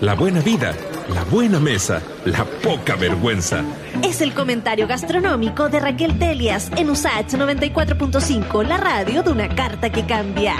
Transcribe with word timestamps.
la 0.00 0.14
buena 0.14 0.40
vida, 0.40 0.74
la 1.12 1.24
buena 1.24 1.58
mesa, 1.58 2.00
la 2.24 2.44
poca 2.44 2.94
vergüenza. 2.94 3.64
Es 4.02 4.20
el 4.20 4.32
comentario 4.32 4.86
gastronómico 4.86 5.68
de 5.68 5.80
Raquel 5.80 6.18
Telias 6.18 6.70
en 6.76 6.90
USAH 6.90 7.36
94.5, 7.36 8.64
la 8.64 8.76
radio 8.76 9.22
de 9.22 9.30
una 9.30 9.48
carta 9.48 9.90
que 9.90 10.06
cambia. 10.06 10.54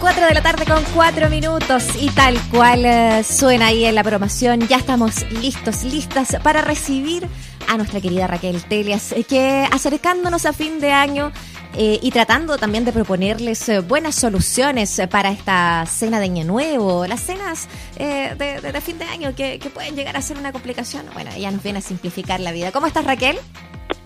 4 0.00 0.26
de 0.26 0.34
la 0.34 0.42
tarde 0.42 0.64
con 0.66 0.82
4 0.94 1.30
minutos 1.30 1.84
y 1.98 2.08
tal 2.10 2.38
cual 2.50 2.84
eh, 2.84 3.22
suena 3.24 3.66
ahí 3.66 3.84
en 3.84 3.94
la 3.94 4.04
promoción, 4.04 4.60
ya 4.60 4.76
estamos 4.76 5.30
listos, 5.32 5.84
listas 5.84 6.36
para 6.42 6.62
recibir 6.62 7.26
a 7.68 7.76
nuestra 7.76 8.00
querida 8.00 8.26
Raquel 8.26 8.62
Telias, 8.64 9.12
eh, 9.12 9.24
que 9.24 9.66
acercándonos 9.70 10.46
a 10.46 10.52
fin 10.52 10.80
de 10.80 10.92
año 10.92 11.32
eh, 11.76 11.98
y 12.02 12.10
tratando 12.10 12.56
también 12.58 12.84
de 12.84 12.92
proponerles 12.92 13.68
eh, 13.68 13.80
buenas 13.80 14.14
soluciones 14.14 15.00
para 15.10 15.30
esta 15.30 15.84
cena 15.86 16.18
de 16.20 16.26
Año 16.26 16.44
Nuevo, 16.44 17.06
las 17.06 17.20
cenas 17.20 17.68
eh, 17.96 18.34
de, 18.38 18.60
de- 18.60 18.72
de 18.72 18.80
fin 18.80 18.98
de 18.98 19.04
año 19.04 19.34
que, 19.34 19.58
que 19.58 19.70
pueden 19.70 19.96
llegar 19.96 20.16
a 20.16 20.22
ser 20.22 20.36
una 20.38 20.52
complicación. 20.52 21.06
Bueno, 21.14 21.30
ella 21.34 21.50
nos 21.50 21.62
viene 21.62 21.78
a 21.80 21.82
simplificar 21.82 22.40
la 22.40 22.52
vida. 22.52 22.70
¿Cómo 22.72 22.86
estás, 22.86 23.04
Raquel? 23.04 23.36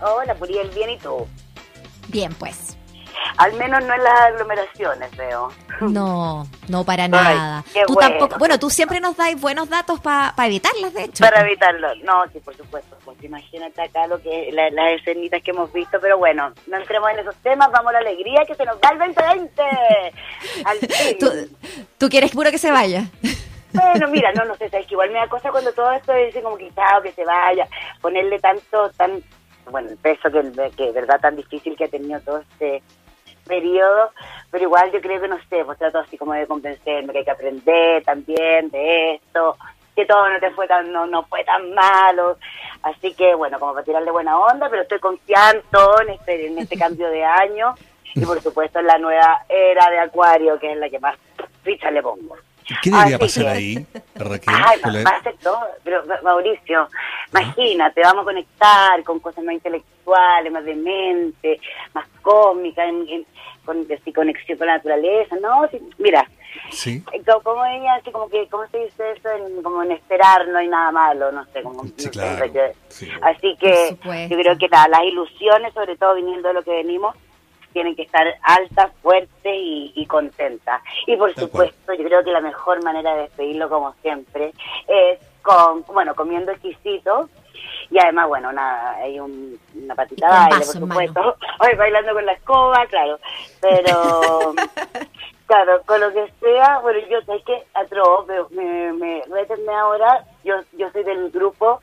Hola, 0.01 0.35
Puriel, 0.35 0.69
bien 0.69 0.89
y 0.91 0.97
tú. 0.97 1.27
Bien, 2.07 2.33
pues. 2.33 2.77
Al 3.37 3.53
menos 3.53 3.83
no 3.85 3.93
en 3.93 4.03
las 4.03 4.19
aglomeraciones, 4.21 5.15
veo. 5.17 5.51
No, 5.81 6.47
no 6.67 6.83
para 6.83 7.07
nada. 7.07 7.63
tú 7.87 7.93
bueno. 7.93 8.09
tampoco. 8.09 8.37
Bueno, 8.37 8.59
tú 8.59 8.69
siempre 8.69 8.99
nos 8.99 9.15
dais 9.15 9.39
buenos 9.39 9.69
datos 9.69 9.99
para 9.99 10.33
evitarlas, 10.45 10.93
de 10.93 11.03
hecho. 11.05 11.23
Para 11.23 11.41
evitarlo. 11.41 11.95
No, 12.03 12.23
sí, 12.33 12.39
por 12.39 12.55
supuesto. 12.55 12.97
Pues 13.05 13.23
imagínate 13.23 13.81
acá 13.81 14.07
lo 14.07 14.21
que 14.21 14.49
la- 14.51 14.69
las 14.71 14.99
escenitas 14.99 15.41
que 15.41 15.51
hemos 15.51 15.71
visto, 15.71 15.97
pero 16.01 16.17
bueno, 16.17 16.51
no 16.67 16.77
entremos 16.77 17.09
en 17.11 17.19
esos 17.19 17.35
temas, 17.37 17.71
vamos 17.71 17.89
a 17.89 17.93
la 17.93 17.99
alegría 17.99 18.43
que 18.45 18.55
se 18.55 18.65
nos 18.65 18.77
va 18.77 18.89
el 18.89 18.97
2020. 18.99 19.61
Al 20.65 20.77
fin. 20.79 21.17
¿Tú, 21.19 21.31
tú 21.97 22.09
quieres 22.09 22.31
puro 22.31 22.51
que 22.51 22.57
se 22.57 22.71
vaya. 22.71 23.05
Bueno, 23.71 24.07
mira, 24.07 24.31
no, 24.33 24.45
no 24.45 24.55
sé, 24.55 24.67
sabes 24.69 24.87
que 24.87 24.95
igual 24.95 25.11
me 25.11 25.19
da 25.19 25.27
cosa 25.27 25.51
cuando 25.51 25.71
todo 25.73 25.91
esto 25.91 26.11
dice 26.13 26.41
como 26.41 26.57
que 26.57 26.71
chao, 26.73 27.01
que 27.03 27.11
se 27.11 27.23
vaya, 27.23 27.67
ponerle 28.01 28.39
tanto, 28.39 28.89
tan, 28.97 29.21
bueno, 29.69 29.89
el 29.89 29.97
peso 29.97 30.29
que, 30.31 30.71
que 30.75 30.91
verdad 30.91 31.19
tan 31.21 31.35
difícil 31.35 31.75
que 31.77 31.83
ha 31.83 31.87
tenido 31.87 32.19
todo 32.21 32.39
este 32.39 32.81
periodo, 33.49 34.11
pero 34.49 34.63
igual 34.63 34.91
yo 34.93 35.01
creo 35.01 35.19
que 35.19 35.27
no 35.27 35.37
sé, 35.49 35.65
pues 35.65 35.77
trato 35.77 35.99
así 35.99 36.17
como 36.17 36.33
de 36.33 36.47
convencerme 36.47 37.11
que 37.11 37.19
hay 37.19 37.25
que 37.25 37.31
aprender 37.31 38.03
también 38.05 38.69
de 38.69 39.15
esto, 39.15 39.57
que 39.93 40.05
todo 40.05 40.29
no 40.29 40.39
te 40.39 40.51
fue 40.51 40.67
tan, 40.67 40.89
no, 40.93 41.05
no 41.07 41.23
fue 41.23 41.43
tan 41.43 41.73
malo, 41.73 42.37
así 42.83 43.13
que 43.13 43.35
bueno, 43.35 43.59
como 43.59 43.73
para 43.73 43.83
tirarle 43.83 44.11
buena 44.11 44.39
onda, 44.39 44.69
pero 44.69 44.83
estoy 44.83 44.99
confiando 44.99 46.01
en 46.03 46.09
este, 46.11 46.47
en 46.47 46.57
este 46.59 46.77
cambio 46.79 47.09
de 47.09 47.25
año 47.25 47.75
y 48.15 48.25
por 48.25 48.41
supuesto 48.41 48.79
en 48.79 48.87
la 48.87 48.97
nueva 48.97 49.43
era 49.49 49.89
de 49.89 49.99
Acuario, 49.99 50.57
que 50.59 50.71
es 50.71 50.77
la 50.77 50.89
que 50.89 50.99
más 50.99 51.17
ficha 51.63 51.91
le 51.91 52.01
pongo. 52.01 52.37
¿Qué 52.81 52.89
debería 52.91 53.15
Así 53.17 53.25
pasar 53.25 53.43
que- 53.43 53.49
ahí, 53.49 53.87
Raquel? 54.15 54.53
Ay, 54.65 54.79
va, 55.03 55.09
a 55.11 55.23
ser 55.23 55.35
todo. 55.37 55.59
Pero, 55.83 56.05
Ma- 56.05 56.19
Mauricio, 56.23 56.87
imagínate, 57.31 58.01
vamos 58.01 58.21
a 58.21 58.25
conectar 58.25 59.03
con 59.03 59.19
cosas 59.19 59.43
más 59.43 59.55
intelectuales, 59.55 60.51
más 60.51 60.65
de 60.65 60.75
mente, 60.75 61.59
más 61.93 62.07
en- 63.09 63.25
con 63.65 63.85
así, 63.91 64.11
conexión 64.13 64.57
con 64.57 64.67
la 64.67 64.77
naturaleza, 64.77 65.35
¿no? 65.41 65.67
Sí, 65.69 65.79
mira, 65.97 66.27
Sí, 66.71 67.03
eh, 67.13 67.21
co- 67.25 67.41
como 67.41 67.63
ella, 67.65 67.95
así 67.95 68.11
como 68.11 68.27
que, 68.27 68.47
¿cómo 68.49 68.67
se 68.69 68.79
dice 68.79 69.11
eso? 69.11 69.29
En- 69.29 69.61
como 69.61 69.83
en 69.83 69.91
esperar 69.91 70.47
no 70.47 70.57
hay 70.57 70.67
nada 70.67 70.91
malo, 70.91 71.31
no 71.31 71.45
sé, 71.45 71.61
como... 71.61 71.83
Sí, 71.83 71.93
no 71.97 72.03
sé, 72.03 72.09
claro, 72.09 72.45
yo- 72.47 72.61
sí. 72.87 73.07
Así 73.21 73.55
que 73.59 73.95
yo 74.29 74.37
creo 74.37 74.57
que 74.57 74.67
la- 74.69 74.87
las 74.87 75.03
ilusiones, 75.03 75.73
sobre 75.73 75.95
todo 75.97 76.15
viniendo 76.15 76.47
de 76.47 76.53
lo 76.55 76.63
que 76.63 76.71
venimos, 76.71 77.15
tienen 77.73 77.95
que 77.95 78.03
estar 78.03 78.25
altas, 78.43 78.91
fuertes 79.01 79.29
y, 79.55 79.91
y 79.95 80.05
contentas. 80.05 80.81
Y 81.07 81.15
por 81.17 81.33
Tal 81.33 81.49
cual. 81.49 81.67
supuesto, 81.69 81.93
yo 81.93 82.03
creo 82.05 82.23
que 82.23 82.31
la 82.31 82.41
mejor 82.41 82.83
manera 82.83 83.13
de 83.15 83.21
despedirlo, 83.23 83.69
como 83.69 83.93
siempre, 84.01 84.53
es 84.87 85.19
con, 85.41 85.83
bueno, 85.83 86.13
comiendo 86.15 86.51
exquisito. 86.51 87.29
Y 87.91 87.97
además, 87.99 88.27
bueno, 88.27 88.51
nada, 88.51 88.95
hay 88.97 89.19
un- 89.19 89.59
una 89.75 89.95
patita 89.95 90.27
Y 90.27 90.29
con 90.29 90.39
baile, 90.49 90.65
por 90.65 90.65
supuesto. 90.65 91.35
Hoy 91.59 91.75
bailando 91.75 92.13
con 92.13 92.25
la 92.25 92.33
escoba, 92.33 92.85
claro. 92.87 93.19
Pero, 93.61 94.53
claro, 95.49 95.81
con 95.85 95.99
lo 95.99 96.13
que 96.13 96.31
sea, 96.39 96.79
bueno, 96.79 96.99
yo 97.09 97.19
sé 97.21 97.41
que 97.43 97.63
atroz, 97.73 98.27
me, 98.51 98.93
me, 98.93 99.21
rétenme 99.29 99.73
ahora, 99.73 100.23
yo, 100.43 100.53
yo 100.77 100.89
soy 100.91 101.03
del 101.03 101.31
grupo 101.31 101.81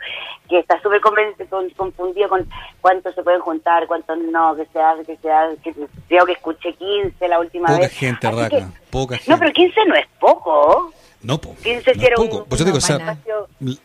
que 0.49 0.61
está 0.61 0.81
súper 0.81 1.01
confundido 1.01 2.29
con 2.29 2.49
cuántos 2.81 3.15
se 3.17 3.23
pueden 3.25 3.41
juntar, 3.41 3.87
cuántos 3.89 4.17
no, 4.19 4.55
que 4.55 4.67
se 4.67 4.81
hace, 4.81 5.05
que 5.05 5.17
se 5.17 5.31
hace, 5.31 5.57
que 5.63 5.75
creo 6.09 6.25
que 6.25 6.33
escuché 6.33 6.73
15 6.75 7.29
la 7.29 7.41
última 7.41 7.67
poca 7.67 7.81
vez. 7.81 7.93
gente, 7.93 8.27
Así 8.29 8.37
Raca, 8.37 8.57
que- 8.57 8.67
poca 8.91 9.17
gente. 9.17 9.31
no, 9.33 9.39
pero 9.41 9.53
15 9.53 9.85
no 9.87 9.95
es 9.97 10.07
poco. 10.21 10.93
No, 11.23 11.39
po, 11.41 11.57
15 11.61 11.95
no 11.97 12.03
es 12.03 12.11
poco. 12.15 12.47
Eso 12.55 12.59
te 12.59 12.65
digo, 12.67 12.79
o 12.79 12.81
sea, 12.81 13.17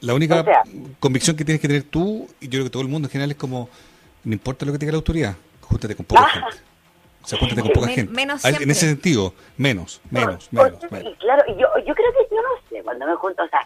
la 0.01 0.13
única 0.13 0.41
O 0.41 0.43
sea- 0.43 0.63
convicción 0.99 1.35
que 1.35 1.43
tienes 1.43 1.59
que 1.59 1.67
tener 1.67 1.83
tú, 1.83 2.27
y 2.39 2.45
yo 2.45 2.51
creo 2.51 2.63
que 2.65 2.69
todo 2.69 2.83
el 2.83 2.87
mundo 2.89 3.07
en 3.07 3.11
general, 3.11 3.31
es 3.31 3.37
como, 3.37 3.67
no 4.23 4.33
importa 4.33 4.63
lo 4.65 4.71
que 4.73 4.77
te 4.77 4.85
diga 4.85 4.91
la 4.93 4.97
autoridad, 4.99 5.33
júntate 5.61 5.95
con 5.95 6.05
poca 6.05 6.21
Ah. 6.23 6.29
gente. 6.29 6.70
O 7.23 7.27
sea, 7.27 7.39
júntate 7.39 7.61
con 7.61 7.67
Sí, 7.69 7.73
poca 7.73 7.85
men- 7.87 7.95
gente. 7.95 8.13
menos 8.13 8.45
Ah, 8.45 8.49
En 8.49 8.69
ese 8.71 8.87
sentido, 8.87 9.33
menos, 9.57 10.01
menos, 10.09 10.47
Por- 10.49 10.63
menos, 10.65 10.79
por- 10.79 10.91
menos. 10.91 11.13
Y 11.13 11.15
claro, 11.17 11.43
y 11.47 11.51
yo, 11.59 11.67
yo 11.85 11.93
creo 11.95 12.11
que 12.13 12.35
yo 12.35 12.41
no 12.41 12.49
sé, 12.69 12.83
cuando 12.83 13.05
me 13.05 13.15
junto, 13.15 13.43
o 13.43 13.47
sea, 13.47 13.61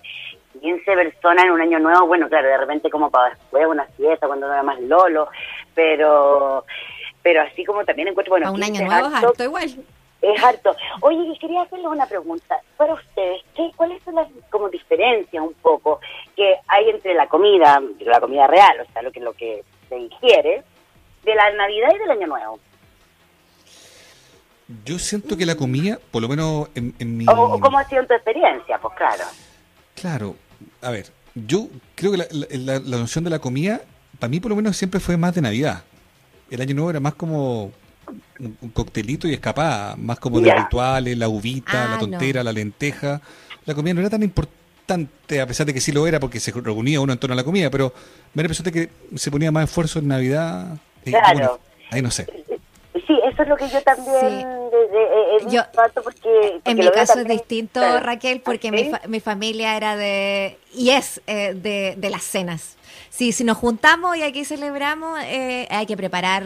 15 0.61 0.83
personas 0.93 1.45
en 1.45 1.51
un 1.51 1.61
año 1.61 1.79
nuevo, 1.79 2.07
bueno, 2.07 2.27
claro, 2.27 2.47
de 2.47 2.57
repente 2.57 2.89
como 2.89 3.09
para 3.09 3.29
después 3.35 3.65
una 3.67 3.85
fiesta, 3.97 4.27
cuando 4.27 4.47
no 4.47 4.53
era 4.53 4.63
más 4.63 4.79
lolo, 4.81 5.27
pero 5.73 6.65
pero 7.21 7.41
así 7.41 7.65
como 7.65 7.83
también 7.85 8.07
encuentro, 8.09 8.31
bueno, 8.33 8.47
a 8.47 8.51
un 8.51 8.61
15 8.61 8.71
año 8.83 8.85
nuevo 8.91 9.07
es 9.07 9.13
harto, 9.15 9.27
harto 9.29 9.43
igual. 9.43 9.75
Es 10.21 10.43
harto. 10.43 10.75
Oye, 11.01 11.17
y 11.33 11.37
quería 11.39 11.61
hacerles 11.63 11.87
una 11.87 12.05
pregunta. 12.07 12.57
Para 12.77 12.93
ustedes, 12.93 13.41
¿qué, 13.55 13.71
¿cuáles 13.75 14.01
son 14.03 14.15
las 14.15 14.27
como 14.51 14.69
diferencias 14.69 15.43
un 15.43 15.53
poco 15.55 15.99
que 16.35 16.55
hay 16.67 16.89
entre 16.89 17.13
la 17.15 17.27
comida, 17.27 17.81
la 17.99 18.19
comida 18.19 18.47
real, 18.47 18.79
o 18.87 18.91
sea, 18.91 19.01
lo 19.01 19.11
que, 19.11 19.19
lo 19.19 19.33
que 19.33 19.63
se 19.89 19.97
ingiere, 19.97 20.63
de 21.23 21.35
la 21.35 21.51
Navidad 21.53 21.89
y 21.95 21.97
del 21.99 22.11
Año 22.11 22.27
Nuevo? 22.27 22.59
Yo 24.83 24.97
siento 24.97 25.37
que 25.37 25.45
la 25.45 25.55
comida, 25.55 25.99
por 26.11 26.21
lo 26.23 26.27
menos 26.29 26.69
en, 26.75 26.93
en 26.99 27.17
mi... 27.17 27.27
O, 27.27 27.31
o 27.33 27.59
cómo 27.59 27.77
ha 27.77 27.87
sido 27.87 28.05
tu 28.07 28.13
experiencia? 28.15 28.79
Pues 28.81 28.95
claro. 28.97 29.23
Claro, 29.95 30.35
a 30.81 30.89
ver, 30.89 31.11
yo 31.35 31.67
creo 31.95 32.11
que 32.13 32.17
la, 32.17 32.25
la- 32.31 32.79
noción 32.97 33.23
de 33.23 33.29
la 33.29 33.39
comida, 33.39 33.81
para 34.19 34.29
mí 34.29 34.39
por 34.39 34.49
lo 34.49 34.55
menos 34.55 34.75
siempre 34.75 34.99
fue 34.99 35.17
más 35.17 35.35
de 35.35 35.41
Navidad. 35.41 35.83
El 36.49 36.61
año 36.61 36.73
nuevo 36.75 36.89
era 36.89 36.99
más 36.99 37.13
como 37.15 37.71
un, 38.39 38.57
un 38.61 38.69
coctelito 38.71 39.27
y 39.27 39.33
escapada, 39.33 39.95
más 39.97 40.19
como 40.19 40.39
de 40.41 40.53
rituales, 40.53 41.17
la 41.17 41.27
uvita, 41.29 41.85
Ah, 41.85 41.87
la 41.91 41.99
tontera, 41.99 42.43
la 42.43 42.51
lenteja. 42.51 43.21
La 43.65 43.73
comida 43.75 43.93
no 43.93 44.01
era 44.01 44.09
tan 44.09 44.23
importante, 44.23 45.41
a 45.41 45.47
pesar 45.47 45.65
de 45.65 45.73
que 45.73 45.81
sí 45.81 45.91
lo 45.91 46.05
era 46.07 46.19
porque 46.19 46.39
se 46.39 46.51
reunía 46.51 46.99
uno 47.01 47.13
en 47.13 47.19
torno 47.19 47.33
a 47.33 47.37
la 47.37 47.43
comida, 47.43 47.69
pero 47.69 47.93
me 48.33 48.43
da 48.43 48.47
la 48.47 48.53
impresión 48.53 48.65
de 48.65 48.71
que 48.71 48.89
se 49.17 49.31
ponía 49.31 49.51
más 49.51 49.65
esfuerzo 49.65 49.99
en 49.99 50.07
Navidad. 50.07 50.77
y, 51.05 51.11
Claro. 51.11 51.33
bueno, 51.33 51.59
ahí 51.91 52.01
no 52.01 52.11
sé. 52.11 52.27
Eso 53.35 53.43
es 53.43 53.49
lo 53.49 53.57
que 53.57 53.67
yo 53.69 53.81
también 53.83 54.15
Sí. 54.21 54.25
he- 54.27 55.45
he 55.47 55.51
Yo- 55.51 55.63
porque, 55.73 56.01
porque 56.01 56.59
En 56.63 56.77
mi 56.77 56.89
caso 56.89 57.19
es 57.19 57.25
distinto, 57.27 57.81
claro. 57.81 57.99
Raquel, 57.99 58.39
porque 58.39 58.69
¿Ah, 58.69 58.71
mi, 58.71 58.83
sí? 58.85 58.89
fa- 58.91 59.01
mi 59.07 59.19
familia 59.19 59.75
era 59.75 59.97
de, 59.97 60.57
y 60.73 60.91
es 60.91 61.21
eh, 61.27 61.53
de, 61.53 61.95
de 61.97 62.09
las 62.09 62.23
cenas. 62.23 62.77
Sí, 63.09 63.33
si 63.33 63.43
nos 63.43 63.57
juntamos 63.57 64.15
y 64.15 64.23
aquí 64.23 64.45
celebramos, 64.45 65.19
eh, 65.23 65.67
hay 65.69 65.85
que 65.85 65.97
preparar 65.97 66.43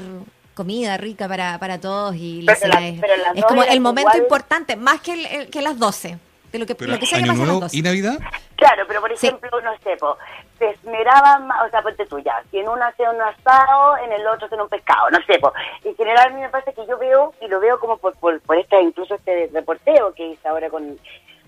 comida 0.55 0.97
rica 0.97 1.27
para, 1.27 1.57
para 1.59 1.79
todos 1.79 2.15
y 2.15 2.41
la 2.41 2.53
Pero 2.55 2.73
cena 2.73 2.81
la- 2.81 3.31
es, 3.35 3.45
como 3.45 3.63
el 3.63 3.79
momento 3.81 4.09
igual- 4.09 4.23
importante, 4.23 4.75
más 4.75 4.99
que, 5.01 5.13
el- 5.13 5.25
el- 5.27 5.49
que 5.51 5.61
las 5.61 5.77
12, 5.77 6.17
de 6.51 6.59
lo 6.59 6.65
que, 6.65 6.75
Pero 6.75 6.91
lo 6.91 6.99
que 6.99 7.05
sea 7.05 7.19
que 7.19 7.23
año 7.25 7.33
pase 7.33 7.41
a 7.41 7.45
las 7.45 7.47
nuevo 7.47 7.61
12. 7.61 7.77
y 7.77 7.81
Navidad, 7.81 8.17
Claro, 8.55 8.83
pero 8.87 8.99
por 9.01 9.17
Sí. 9.17 9.27
ejemplo, 9.27 9.61
no 9.61 9.71
sé, 9.79 9.95
po, 9.97 10.17
se 10.57 10.69
esmeraban 10.71 11.47
más, 11.47 11.65
o 11.65 11.69
sea, 11.69 11.81
ponte 11.81 12.05
tú 12.07 12.19
ya, 12.19 12.43
si 12.51 12.59
en 12.59 12.67
uno 12.67 12.83
hace 12.83 13.03
un 13.07 13.21
asado, 13.21 13.97
en 13.97 14.11
el 14.11 14.25
otro 14.27 14.47
hacen 14.47 14.59
un 14.59 14.67
pescado, 14.67 15.09
no 15.11 15.19
sé, 15.25 15.39
po. 15.39 15.53
En 15.83 15.95
general 15.95 16.27
a 16.27 16.29
mí 16.33 16.41
me 16.41 16.49
pasa 16.49 16.71
que 16.73 16.85
yo 16.85 16.97
veo, 16.97 17.33
y 17.41 17.47
lo 17.47 17.59
veo 17.59 17.79
como 17.79 17.97
por, 17.97 18.15
por, 18.17 18.41
por 18.41 18.57
esta, 18.57 18.81
incluso 18.81 19.15
este 19.15 19.49
reporteo 19.53 20.13
que 20.13 20.27
hice 20.27 20.47
ahora 20.47 20.69
con, 20.69 20.97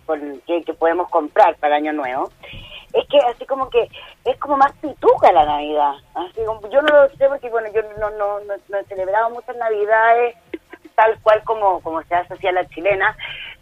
con 0.05 0.41
que, 0.47 0.63
que 0.63 0.73
podemos 0.73 1.09
comprar 1.09 1.55
para 1.55 1.75
Año 1.75 1.91
Nuevo, 1.91 2.31
es 2.93 3.07
que 3.09 3.17
así 3.19 3.45
como 3.45 3.69
que 3.69 3.89
es 4.25 4.37
como 4.37 4.57
más 4.57 4.71
pituca 4.81 5.31
la 5.31 5.45
Navidad. 5.45 5.93
Así 6.13 6.41
como, 6.45 6.69
yo 6.69 6.81
no 6.81 6.93
lo 6.95 7.09
sé 7.15 7.27
porque, 7.27 7.49
bueno, 7.49 7.67
yo 7.73 7.81
no, 7.99 8.09
no, 8.11 8.39
no, 8.41 8.53
no 8.69 8.77
he 8.77 8.83
celebrado 8.85 9.29
muchas 9.31 9.55
Navidades 9.57 10.35
tal 10.95 11.17
cual 11.21 11.41
como, 11.45 11.81
como 11.81 12.01
se 12.03 12.15
hace 12.15 12.33
hacia 12.33 12.51
la 12.51 12.67
chilena, 12.67 13.15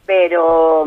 pero 0.06 0.86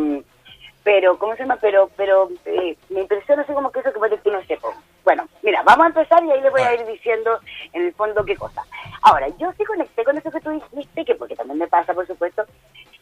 pero 0.84 1.18
¿cómo 1.18 1.34
se 1.34 1.42
llama? 1.42 1.58
Pero 1.60 1.90
pero 1.96 2.28
eh, 2.44 2.76
me 2.88 3.00
impresiona 3.00 3.42
así 3.42 3.52
como 3.52 3.70
que 3.70 3.80
eso 3.80 3.92
que 3.92 3.98
puede 3.98 4.18
que 4.18 4.30
no 4.30 4.42
sepa. 4.44 4.68
Bueno, 5.04 5.28
mira, 5.42 5.62
vamos 5.62 5.84
a 5.84 5.88
empezar 5.88 6.22
y 6.24 6.30
ahí 6.30 6.40
le 6.40 6.50
voy 6.50 6.62
a 6.62 6.74
ir 6.74 6.86
diciendo 6.86 7.40
en 7.72 7.86
el 7.86 7.94
fondo 7.94 8.24
qué 8.24 8.36
cosa. 8.36 8.62
Ahora, 9.02 9.28
yo 9.38 9.52
sí 9.58 9.64
conecté 9.64 10.04
con 10.04 10.16
eso 10.16 10.30
que 10.30 10.40
tú 10.40 10.50
dijiste, 10.50 11.04
que 11.04 11.14
porque 11.14 11.34
también 11.34 11.58
me 11.58 11.66
pasa, 11.66 11.92
por 11.92 12.06
supuesto, 12.06 12.44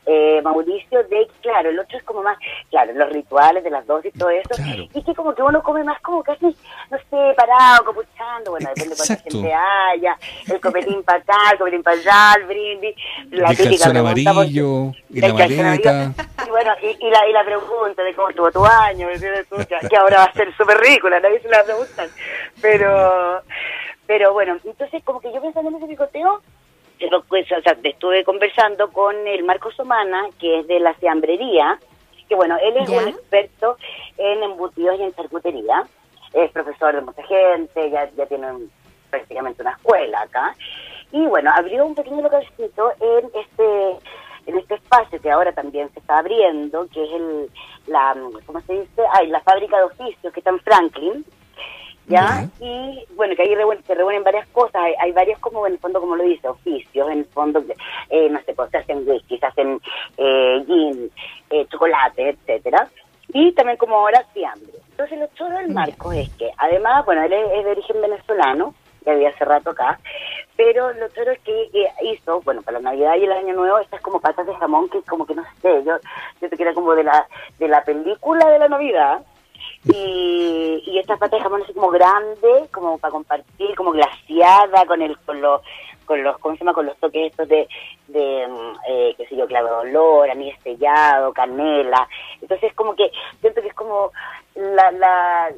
eh, 0.06 0.40
Mauricio, 0.42 1.02
de 1.04 1.28
claro, 1.42 1.70
el 1.70 1.78
otro 1.78 1.96
es 1.98 2.04
como 2.04 2.22
más, 2.22 2.38
claro, 2.70 2.92
los 2.94 3.10
rituales 3.10 3.62
de 3.62 3.70
las 3.70 3.86
dos 3.86 4.04
y 4.04 4.10
todo 4.12 4.30
eso, 4.30 4.48
Claro. 4.56 4.84
y 4.92 5.02
que 5.02 5.14
como 5.14 5.34
que 5.34 5.42
uno 5.42 5.62
come 5.62 5.84
más 5.84 6.00
como 6.00 6.22
casi, 6.22 6.46
no 6.46 6.98
sé, 6.98 7.34
parado, 7.36 7.84
copuchando, 7.84 8.50
bueno, 8.52 8.68
depende 8.74 8.94
de 8.94 8.96
cuánta 8.96 9.22
gente 9.22 9.52
haya, 9.54 10.16
el 10.48 10.60
copetín 10.60 11.02
para 11.02 11.18
acá, 11.18 11.36
el 11.52 11.58
copetín 11.58 11.82
para 11.82 11.96
allá, 12.00 12.34
el 12.40 12.46
brindis, 12.46 12.96
la 13.30 13.50
el 13.50 13.56
típica 13.56 13.90
pregunta, 13.90 14.10
porque- 14.14 14.28
amarillo 14.28 14.92
y 15.10 15.20
la 15.20 15.32
maleta. 15.34 16.12
Y 16.46 16.50
bueno, 16.50 16.72
y, 16.82 16.86
y, 17.06 17.10
la, 17.10 17.28
y 17.28 17.32
la 17.32 17.44
pregunta 17.44 18.02
de 18.02 18.14
cómo 18.14 18.30
estuvo 18.30 18.50
tu 18.50 18.64
año, 18.64 19.06
que 19.88 19.96
ahora 19.96 20.16
va 20.18 20.24
a 20.24 20.32
ser 20.32 20.54
súper 20.56 20.78
ridícula, 20.78 21.20
nadie 21.20 21.40
se 21.40 21.48
la 21.48 21.62
preguntan. 21.62 22.08
Pero, 22.60 23.42
pero 24.06 24.32
bueno, 24.32 24.56
entonces 24.64 25.02
como 25.04 25.20
que 25.20 25.32
yo 25.32 25.40
pensando 25.40 25.70
en 25.70 25.76
ese 25.76 25.86
picoteo, 25.86 26.40
pues, 27.28 27.50
o 27.52 27.60
sea, 27.62 27.76
estuve 27.82 28.24
conversando 28.24 28.90
con 28.90 29.26
el 29.26 29.44
Marcos 29.44 29.74
Somana, 29.74 30.28
que 30.38 30.60
es 30.60 30.66
de 30.66 30.80
la 30.80 30.94
fiambrería, 30.94 31.78
que 32.28 32.34
bueno, 32.34 32.56
él 32.62 32.76
es 32.76 32.88
un 32.88 33.08
experto 33.08 33.76
en 34.16 34.42
embutidos 34.42 34.98
y 34.98 35.02
en 35.02 35.14
charcutería, 35.14 35.84
es 36.32 36.50
profesor 36.52 36.94
de 36.94 37.00
mucha 37.00 37.22
gente, 37.24 37.90
ya, 37.90 38.08
ya 38.16 38.26
tiene 38.26 38.46
prácticamente 39.10 39.62
una 39.62 39.72
escuela 39.72 40.22
acá, 40.22 40.54
y 41.12 41.26
bueno, 41.26 41.50
abrió 41.52 41.84
un 41.84 41.94
pequeño 41.94 42.22
localcito 42.22 42.92
en 43.00 43.30
este 43.34 43.98
en 44.46 44.58
este 44.58 44.74
espacio 44.74 45.20
que 45.20 45.30
ahora 45.30 45.52
también 45.52 45.92
se 45.92 46.00
está 46.00 46.18
abriendo, 46.18 46.88
que 46.88 47.04
es 47.04 47.12
el, 47.12 47.50
la, 47.86 48.16
¿cómo 48.46 48.60
se 48.62 48.80
dice? 48.80 49.02
Ay, 49.12 49.28
la 49.28 49.40
fábrica 49.40 49.76
de 49.76 49.84
oficios 49.84 50.32
que 50.32 50.40
está 50.40 50.50
en 50.50 50.60
Franklin, 50.60 51.24
¿ya? 52.10 52.46
Y 52.60 53.04
bueno, 53.14 53.34
que 53.34 53.42
ahí 53.42 53.56
se 53.86 53.94
reúnen 53.94 54.22
varias 54.22 54.46
cosas, 54.48 54.82
hay, 54.82 54.94
hay, 55.00 55.12
varios 55.12 55.38
como 55.38 55.66
en 55.66 55.74
el 55.74 55.78
fondo, 55.78 56.00
como 56.00 56.16
lo 56.16 56.24
dice, 56.24 56.48
oficios, 56.48 57.08
en 57.10 57.20
el 57.20 57.24
fondo, 57.26 57.62
eh, 58.10 58.28
no 58.28 58.40
sé, 58.42 58.52
pues 58.52 58.70
se 58.70 58.78
hacen 58.78 59.08
whisky, 59.08 59.38
se 59.38 59.46
hacen 59.46 59.80
eh, 60.18 60.64
gin, 60.66 61.10
eh, 61.50 61.66
chocolate, 61.70 62.30
etcétera 62.30 62.88
y 63.32 63.52
también 63.52 63.78
como 63.78 63.96
ahora 63.96 64.24
fiambre. 64.32 64.72
Entonces 64.90 65.18
lo 65.18 65.26
chulo 65.28 65.56
del 65.56 65.72
marco 65.72 66.12
es 66.12 66.28
que, 66.30 66.50
además, 66.56 67.04
bueno, 67.04 67.22
él 67.22 67.32
es, 67.32 67.64
de 67.64 67.70
origen 67.70 68.00
venezolano, 68.00 68.74
ya 69.04 69.12
había 69.12 69.30
hace 69.30 69.44
rato 69.44 69.70
acá, 69.70 69.98
pero 70.56 70.92
lo 70.92 71.08
chulo 71.08 71.30
es 71.30 71.40
que 71.40 71.62
eh, 71.72 71.88
hizo, 72.12 72.40
bueno, 72.42 72.62
para 72.62 72.78
la 72.78 72.90
Navidad 72.90 73.16
y 73.16 73.24
el 73.24 73.32
Año 73.32 73.54
Nuevo, 73.54 73.78
estas 73.78 74.00
como 74.00 74.20
patas 74.20 74.46
de 74.46 74.54
jamón 74.56 74.88
que 74.90 75.00
como 75.02 75.26
que 75.26 75.34
no 75.34 75.44
sé, 75.62 75.82
yo, 75.84 75.96
yo 76.40 76.48
te 76.50 76.56
quería 76.56 76.74
como 76.74 76.94
de 76.94 77.04
la, 77.04 77.26
de 77.58 77.68
la 77.68 77.82
película 77.82 78.50
de 78.50 78.58
la 78.58 78.68
Navidad, 78.68 79.22
y, 79.84 80.82
y 80.86 80.98
estas 80.98 81.18
patas 81.18 81.38
de 81.38 81.44
jamón 81.44 81.62
así 81.62 81.72
como 81.72 81.90
grande, 81.90 82.68
como 82.72 82.98
para 82.98 83.12
compartir, 83.12 83.74
como 83.76 83.92
glaciada 83.92 84.86
con 84.86 85.02
el 85.02 85.18
con 85.18 85.40
los 85.40 85.60
con 86.04 86.22
los 86.24 86.38
¿cómo 86.38 86.56
se 86.56 86.60
llama? 86.60 86.74
con 86.74 86.86
los 86.86 86.96
toques 86.98 87.30
estos 87.30 87.48
de 87.48 87.68
de 88.08 88.46
mm, 88.48 88.76
eh, 88.88 89.14
qué 89.16 89.26
sé 89.26 89.36
yo, 89.36 89.46
clavo 89.46 89.68
de 89.68 89.90
olor, 89.90 90.30
anís 90.30 90.54
estellado, 90.56 91.32
canela. 91.32 92.08
Entonces 92.40 92.74
como 92.74 92.94
que 92.94 93.10
siento 93.40 93.62
que 93.62 93.68
es 93.68 93.74
como 93.74 94.10
la, 94.54 94.90
la, 94.90 95.50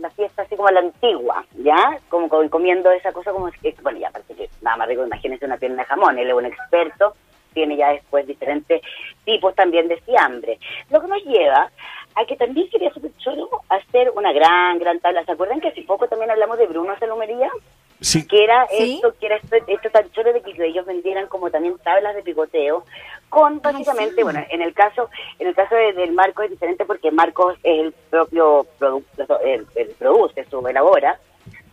la, 0.00 0.10
fiesta 0.10 0.42
así 0.42 0.56
como 0.56 0.70
la 0.70 0.80
antigua, 0.80 1.44
¿ya? 1.56 1.98
Como, 2.08 2.28
comiendo 2.28 2.90
esa 2.92 3.12
cosa 3.12 3.32
como 3.32 3.50
que 3.50 3.74
bueno, 3.82 3.98
ya 3.98 4.08
aparte 4.08 4.34
que 4.34 4.48
nada 4.62 4.76
más 4.76 4.88
rico, 4.88 5.04
imagínense 5.04 5.44
una 5.44 5.58
pierna 5.58 5.82
de 5.82 5.88
jamón, 5.88 6.18
él 6.18 6.28
es 6.28 6.34
un 6.34 6.46
experto 6.46 7.14
tiene 7.56 7.78
ya 7.78 7.88
después 7.88 8.26
diferentes 8.26 8.82
tipos 9.24 9.54
también 9.54 9.88
de 9.88 9.96
fiambre. 10.02 10.58
Lo 10.90 11.00
que 11.00 11.08
nos 11.08 11.24
lleva 11.24 11.70
a 12.16 12.24
que 12.24 12.36
también 12.36 12.68
súper 12.92 13.16
chulo 13.18 13.48
hacer 13.68 14.10
una 14.16 14.32
gran, 14.32 14.78
gran 14.78 14.98
tabla. 15.00 15.24
¿Se 15.24 15.32
acuerdan 15.32 15.60
que 15.60 15.68
hace 15.68 15.82
poco 15.82 16.08
también 16.08 16.30
hablamos 16.30 16.58
de 16.58 16.66
Bruno 16.66 16.98
Salumería? 16.98 17.50
Sí. 18.00 18.26
Que 18.26 18.44
era 18.44 18.66
esto, 18.70 19.14
que 19.18 19.26
era 19.26 19.36
esto, 19.36 19.56
esto 19.66 19.90
tan 19.90 20.10
chulo 20.10 20.32
de 20.32 20.42
que 20.42 20.52
ellos 20.66 20.84
vendieran 20.84 21.28
como 21.28 21.50
también 21.50 21.76
tablas 21.82 22.14
de 22.14 22.22
picoteo 22.22 22.84
con 23.30 23.60
básicamente, 23.60 24.22
bueno, 24.22 24.44
en 24.50 24.60
el 24.62 24.74
caso 24.74 25.08
en 25.38 25.48
el 25.48 25.54
caso 25.54 25.74
del 25.74 26.12
Marco 26.12 26.42
es 26.42 26.50
diferente 26.50 26.84
porque 26.84 27.10
Marcos 27.10 27.56
es 27.62 27.80
el 27.80 27.92
propio 28.10 28.66
producto, 28.78 29.40
el, 29.40 29.66
el 29.74 29.88
produce, 29.98 30.44
su 30.44 30.66
elabora 30.66 31.18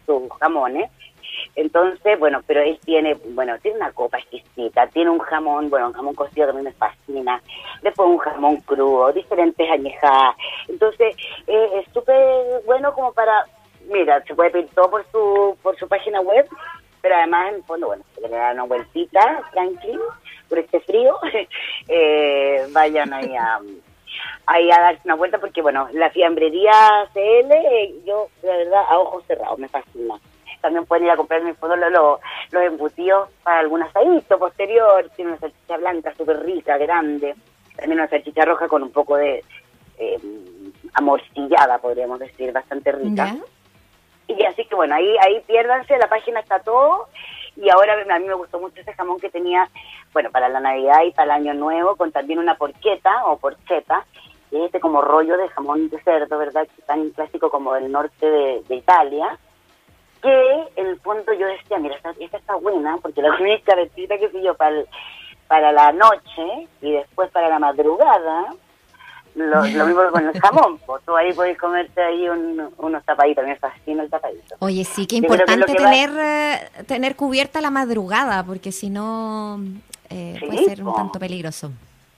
sus 0.06 0.30
jamones 0.40 0.90
entonces, 1.56 2.20
bueno, 2.20 2.42
pero 2.46 2.62
él 2.62 2.80
tiene, 2.84 3.16
bueno, 3.30 3.58
tiene 3.60 3.78
una 3.78 3.92
copa 3.92 4.20
exquisita, 4.20 4.88
tiene 4.88 5.10
un 5.10 5.20
jamón, 5.20 5.70
bueno, 5.70 5.88
un 5.88 5.94
jamón 5.94 6.16
cocido 6.16 6.48
que 6.48 6.52
a 6.52 6.56
mí 6.56 6.62
me 6.64 6.72
fascina, 6.74 7.42
después 7.82 8.10
un 8.10 8.18
jamón 8.18 8.58
crudo, 8.62 9.12
diferentes 9.12 9.70
añejadas. 9.70 10.36
Entonces, 10.68 11.16
eh, 11.48 11.70
es 11.76 11.94
súper 11.94 12.62
bueno 12.66 12.94
como 12.94 13.14
para, 13.14 13.46
mira, 13.88 14.22
se 14.24 14.36
puede 14.36 14.52
pedir 14.52 14.70
todo 14.74 14.90
por 14.90 15.06
su, 15.12 15.58
por 15.62 15.78
su 15.78 15.88
página 15.88 16.22
web, 16.22 16.48
pero 17.02 17.16
además, 17.16 17.50
en 17.50 17.56
el 17.56 17.64
fondo, 17.64 17.88
bueno, 17.88 18.04
se 18.16 18.22
le 18.22 18.30
da 18.30 18.54
una 18.54 18.64
vueltita, 18.64 19.44
tranquilo, 19.52 20.04
por 20.50 20.60
este 20.60 20.80
frío, 20.82 21.20
eh, 21.88 22.66
vayan 22.72 23.14
ahí 23.14 23.36
a 23.36 23.60
ahí 24.46 24.70
a 24.72 24.80
darse 24.80 25.02
una 25.06 25.16
vuelta 25.16 25.40
porque 25.40 25.62
bueno 25.62 25.88
la 25.94 26.10
fiambrería 26.10 26.72
CL 27.14 27.52
eh, 27.52 27.96
yo 28.06 28.28
la 28.44 28.58
verdad 28.58 28.84
a 28.90 29.00
ojos 29.00 29.24
cerrados 29.26 29.58
me 29.58 29.70
fascina 29.70 30.20
también 30.64 30.86
pueden 30.86 31.04
ir 31.04 31.12
a 31.12 31.18
comprar 31.18 31.42
en 31.42 31.48
el 31.48 31.56
fondo 31.56 31.76
los, 31.76 32.20
los 32.52 32.64
embutidos 32.64 33.30
para 33.44 33.60
algún 33.60 33.84
asadito 33.84 34.40
posterior. 34.40 35.10
Tiene 35.14 35.32
una 35.32 35.40
salchicha 35.42 35.76
blanca 35.76 36.16
súper 36.16 36.42
rica, 36.42 36.78
grande. 36.78 37.36
También 37.76 38.00
una 38.00 38.08
salchicha 38.08 38.46
roja 38.46 38.70
con 38.70 38.82
un 38.82 38.92
poco 38.92 39.18
de 39.18 39.44
eh, 39.98 40.20
amorcillada, 40.94 41.80
podríamos 41.80 42.18
decir, 42.18 42.54
bastante 42.54 42.94
rica. 42.94 43.36
Y 44.26 44.42
así 44.46 44.64
que 44.64 44.74
bueno, 44.74 44.96
ahí 44.96 45.18
ahí 45.18 45.44
piérdanse, 45.46 45.98
la 45.98 46.08
página 46.08 46.40
está 46.40 46.60
todo. 46.60 47.10
Y 47.58 47.70
ahora 47.70 47.96
a 48.10 48.20
mí 48.20 48.26
me 48.26 48.34
gustó 48.34 48.58
mucho 48.58 48.80
ese 48.80 48.94
jamón 48.94 49.20
que 49.20 49.30
tenía, 49.30 49.70
bueno, 50.14 50.32
para 50.32 50.48
la 50.48 50.62
Navidad 50.62 51.04
y 51.06 51.12
para 51.12 51.36
el 51.36 51.42
Año 51.42 51.54
Nuevo, 51.56 51.98
con 51.98 52.14
también 52.14 52.40
una 52.40 52.56
porqueta 52.56 53.26
o 53.26 53.38
porcheta, 53.38 54.06
este 54.50 54.80
como 54.80 55.02
rollo 55.02 55.36
de 55.36 55.50
jamón 55.50 55.90
de 55.90 56.02
cerdo, 56.04 56.38
¿verdad? 56.38 56.66
Tan 56.86 57.10
clásico 57.10 57.50
como 57.50 57.74
del 57.74 57.92
norte 57.92 58.26
de, 58.26 58.64
de 58.70 58.76
Italia 58.76 59.38
que 60.24 60.70
en 60.78 60.88
el 60.88 61.00
fondo 61.02 61.34
yo 61.34 61.46
decía, 61.46 61.78
mira, 61.80 61.96
esta, 61.96 62.38
está 62.38 62.56
buena, 62.56 62.98
porque 63.02 63.22
la 63.22 63.36
única 63.36 63.76
receta 63.76 64.18
que 64.18 64.42
yo 64.42 64.56
para, 64.56 64.84
para 65.48 65.72
la 65.74 65.92
noche 65.92 66.70
y 66.82 66.94
después 66.94 67.30
para 67.32 67.50
la 67.50 67.60
madrugada, 67.60 68.56
lo, 69.36 69.66
lo 69.66 69.86
mismo 69.86 70.02
con 70.12 70.26
el 70.26 70.40
jamón, 70.40 70.78
pues 70.86 71.04
tú 71.06 71.16
ahí 71.16 71.34
podés 71.34 71.58
comerte 71.58 72.02
ahí 72.02 72.30
unos 72.30 73.04
tapaditos, 73.04 73.44
me 73.44 73.58
fascina 73.58 74.04
el 74.04 74.10
tapadito. 74.10 74.56
Oye, 74.60 74.86
sí, 74.86 75.06
qué 75.06 75.18
importante 75.18 75.74
tener, 75.74 76.10
eh, 76.18 76.84
tener 76.88 77.18
cubierta 77.18 77.60
la 77.60 77.70
madrugada, 77.70 78.44
porque 78.46 78.72
si 78.72 78.90
no 78.90 79.60
eh, 80.10 80.40
puede 80.40 80.64
ser 80.64 80.84
un 80.84 80.96
tanto 80.96 81.20
peligroso. 81.20 81.72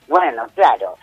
Bueno, 0.07 0.45
claro. 0.53 0.95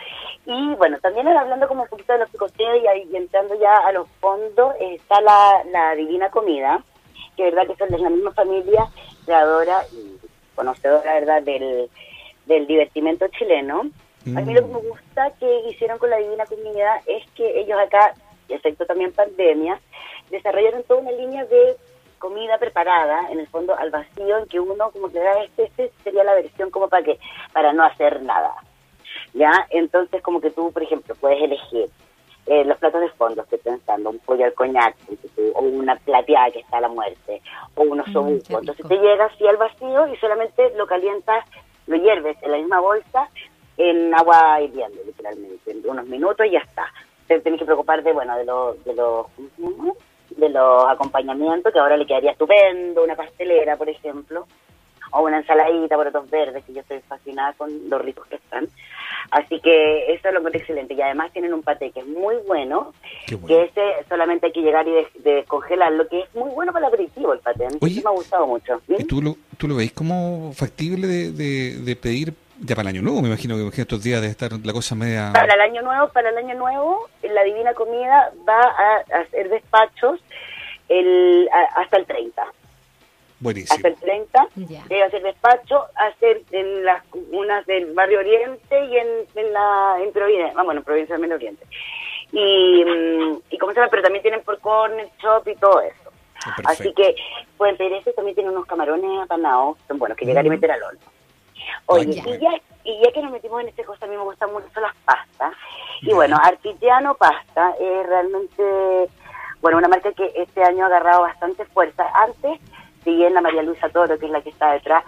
Y 0.46 0.74
bueno, 0.76 0.98
también 1.00 1.26
hablando 1.26 1.66
como 1.66 1.82
un 1.82 1.88
poquito 1.88 2.12
de 2.12 2.20
los 2.20 2.30
picoteos 2.30 2.80
y, 2.80 2.86
ahí, 2.86 3.08
entrando 3.16 3.58
ya 3.58 3.74
a 3.74 3.90
los 3.90 4.06
fondos, 4.20 4.74
está 4.78 5.20
la, 5.20 5.64
la 5.72 5.94
Divina 5.96 6.30
Comida, 6.30 6.80
que 7.42 7.50
verdad 7.50 7.66
que 7.66 7.76
son 7.76 7.88
de 7.88 7.98
la 7.98 8.10
misma 8.10 8.32
familia, 8.32 8.86
creadora 9.24 9.84
y 9.92 10.16
conocedora, 10.54 11.14
verdad, 11.14 11.42
del, 11.42 11.90
del 12.46 12.66
divertimento 12.66 13.26
chileno. 13.28 13.90
A 14.26 14.40
mí 14.40 14.54
lo 14.54 14.60
que 14.62 14.72
me 14.72 14.80
mm. 14.80 14.88
gusta 14.88 15.32
que 15.40 15.68
hicieron 15.68 15.98
con 15.98 16.10
la 16.10 16.18
Divina 16.18 16.46
Comunidad 16.46 17.00
es 17.06 17.28
que 17.34 17.60
ellos 17.60 17.78
acá, 17.80 18.14
excepto 18.48 18.86
también 18.86 19.12
pandemia, 19.12 19.80
desarrollaron 20.30 20.84
toda 20.84 21.00
una 21.00 21.10
línea 21.10 21.44
de 21.46 21.76
comida 22.18 22.56
preparada, 22.58 23.28
en 23.32 23.40
el 23.40 23.48
fondo 23.48 23.76
al 23.76 23.90
vacío, 23.90 24.38
en 24.38 24.46
que 24.46 24.60
uno 24.60 24.90
como 24.92 25.10
que 25.10 25.18
da 25.18 25.42
este, 25.42 25.64
este 25.64 25.90
sería 26.04 26.22
la 26.22 26.34
versión 26.34 26.70
como 26.70 26.88
para 26.88 27.02
que 27.02 27.18
para 27.52 27.72
no 27.72 27.82
hacer 27.82 28.22
nada. 28.22 28.54
¿Ya? 29.34 29.66
Entonces 29.70 30.22
como 30.22 30.40
que 30.40 30.50
tú, 30.50 30.70
por 30.72 30.84
ejemplo, 30.84 31.16
puedes 31.16 31.42
elegir 31.42 31.88
eh, 32.46 32.64
los 32.64 32.78
platos 32.78 33.00
de 33.00 33.08
fondo, 33.10 33.42
estoy 33.42 33.58
pensando, 33.58 34.10
un 34.10 34.18
pollo 34.18 34.44
al 34.44 34.54
coñac, 34.54 34.96
o 35.54 35.60
una 35.60 35.96
plateada 35.96 36.50
que 36.50 36.60
está 36.60 36.78
a 36.78 36.82
la 36.82 36.88
muerte, 36.88 37.40
o 37.74 37.82
unos 37.82 38.08
mm, 38.08 38.54
Entonces 38.54 38.86
te 38.86 38.96
llega 38.96 39.26
así 39.26 39.46
al 39.46 39.56
vacío 39.56 40.08
y 40.08 40.16
solamente 40.16 40.72
lo 40.76 40.86
calientas, 40.86 41.44
lo 41.86 41.96
hierves 41.96 42.36
en 42.42 42.50
la 42.50 42.58
misma 42.58 42.80
bolsa 42.80 43.28
en 43.76 44.14
agua 44.14 44.60
hirviendo, 44.60 45.00
literalmente, 45.04 45.70
en 45.70 45.88
unos 45.88 46.06
minutos 46.06 46.46
y 46.46 46.50
ya 46.50 46.58
está. 46.58 46.86
Te 47.26 47.40
tienes 47.40 47.58
que 47.58 47.66
preocupar 47.66 48.02
de, 48.02 48.12
bueno, 48.12 48.36
de 48.36 48.44
los, 48.44 48.84
de 48.84 48.94
los, 48.94 49.26
de 50.30 50.48
los 50.48 50.84
acompañamientos, 50.88 51.72
que 51.72 51.78
ahora 51.78 51.96
le 51.96 52.06
quedaría 52.06 52.32
estupendo, 52.32 53.04
una 53.04 53.16
pastelera, 53.16 53.76
por 53.76 53.88
ejemplo, 53.88 54.46
o 55.12 55.22
una 55.22 55.38
ensaladita, 55.38 55.96
por 55.96 56.08
otros 56.08 56.28
verdes, 56.30 56.64
que 56.64 56.72
yo 56.72 56.80
estoy 56.80 57.00
fascinada 57.00 57.52
con 57.54 57.70
los 57.88 58.02
ricos 58.02 58.26
que 58.26 58.36
están. 58.36 58.68
Así 59.30 59.60
que 59.60 60.12
eso 60.12 60.28
es 60.28 60.32
lo 60.32 60.40
encuentro 60.40 60.60
excelente. 60.60 60.94
Y 60.94 61.02
además 61.02 61.32
tienen 61.32 61.54
un 61.54 61.62
paté 61.62 61.90
que 61.90 62.00
es 62.00 62.06
muy 62.06 62.36
bueno, 62.46 62.92
que 63.26 63.62
ese 63.62 63.82
solamente 64.08 64.46
hay 64.46 64.52
que 64.52 64.62
llegar 64.62 64.86
y 64.88 64.92
descongelarlo, 65.22 66.08
que 66.08 66.20
es 66.20 66.34
muy 66.34 66.50
bueno 66.50 66.72
para 66.72 66.86
el 66.86 66.92
aperitivo 66.92 67.32
el 67.32 67.40
paté. 67.40 67.66
me 67.80 68.02
ha 68.04 68.10
gustado 68.10 68.46
mucho. 68.46 68.80
¿Y 68.88 69.04
tú 69.04 69.22
lo, 69.22 69.36
tú 69.58 69.68
lo 69.68 69.76
veis 69.76 69.92
como 69.92 70.52
factible 70.54 71.06
de, 71.06 71.32
de, 71.32 71.96
pedir 71.96 72.34
ya 72.60 72.74
para 72.74 72.90
el 72.90 72.96
año 72.96 73.02
nuevo? 73.02 73.20
Me 73.22 73.28
imagino 73.28 73.56
que 73.70 73.82
estos 73.82 74.02
días 74.02 74.20
debe 74.20 74.32
estar 74.32 74.52
la 74.64 74.72
cosa 74.72 74.94
media... 74.94 75.30
Para 75.32 75.54
el 75.54 75.60
año 75.60 75.82
nuevo, 75.82 76.08
para 76.08 76.30
el 76.30 76.38
año 76.38 76.54
nuevo, 76.54 77.08
la 77.22 77.44
Divina 77.44 77.74
Comida 77.74 78.32
va 78.48 78.60
a 78.60 79.20
hacer 79.20 79.48
despachos 79.50 80.20
el, 80.88 81.48
hasta 81.76 81.96
el 81.98 82.06
30. 82.06 82.42
Buenísimo. 83.42 83.74
hasta 83.74 83.88
el 83.88 83.96
30, 83.96 84.48
yeah. 84.54 85.06
hacer 85.06 85.22
despacho, 85.22 85.84
hacer 85.96 86.42
en 86.52 86.84
las 86.84 87.02
unas 87.32 87.66
del 87.66 87.92
Barrio 87.92 88.20
Oriente 88.20 88.84
y 88.84 88.96
en, 88.96 89.08
en 89.34 89.52
la 89.52 89.96
en 90.00 90.12
Providencia, 90.12 90.54
ah, 90.56 90.62
bueno, 90.62 90.80
en 90.80 90.84
Provincia 90.84 91.14
del 91.14 91.22
Medio 91.22 91.34
Oriente. 91.34 91.66
Y, 92.30 92.84
mm, 92.84 93.40
y 93.50 93.58
como 93.58 93.72
se 93.72 93.80
llama, 93.80 93.90
pero 93.90 94.04
también 94.04 94.22
tienen 94.22 94.42
por 94.42 94.58
corner 94.60 95.08
shop 95.20 95.48
y 95.48 95.56
todo 95.56 95.80
eso. 95.80 96.12
Ah, 96.46 96.56
Así 96.66 96.92
que 96.94 97.16
pedir 97.58 97.92
eso, 97.94 98.12
también 98.12 98.34
tienen 98.34 98.52
unos 98.52 98.66
camarones 98.66 99.22
apanados, 99.22 99.76
son 99.88 99.98
buenos, 99.98 100.16
que 100.16 100.24
llegar 100.24 100.44
y 100.46 100.50
meter 100.50 100.70
al 100.70 100.82
horno. 100.82 101.00
Oye, 101.86 102.10
y 102.10 102.38
ya, 102.38 102.50
y 102.84 103.00
ya 103.02 103.12
que 103.12 103.22
nos 103.22 103.32
metimos 103.32 103.60
en 103.60 103.68
este 103.68 103.84
cosa, 103.84 104.04
a 104.04 104.08
mí 104.08 104.16
me 104.16 104.22
gustan 104.22 104.52
mucho 104.52 104.80
las 104.80 104.94
pastas. 105.04 105.52
Y 106.00 106.12
bueno, 106.12 106.36
Artigiano 106.42 107.14
Pasta 107.14 107.74
es 107.80 108.06
realmente, 108.06 109.08
bueno, 109.60 109.78
una 109.78 109.88
marca 109.88 110.12
que 110.12 110.32
este 110.36 110.62
año 110.62 110.84
ha 110.84 110.86
agarrado 110.86 111.22
bastante 111.22 111.64
fuerza. 111.66 112.04
Antes, 112.14 112.60
si 113.04 113.14
bien 113.14 113.34
la 113.34 113.40
María 113.40 113.62
Luisa 113.62 113.88
Toro, 113.88 114.18
que 114.18 114.26
es 114.26 114.32
la 114.32 114.40
que 114.40 114.50
está 114.50 114.72
detrás, 114.72 115.04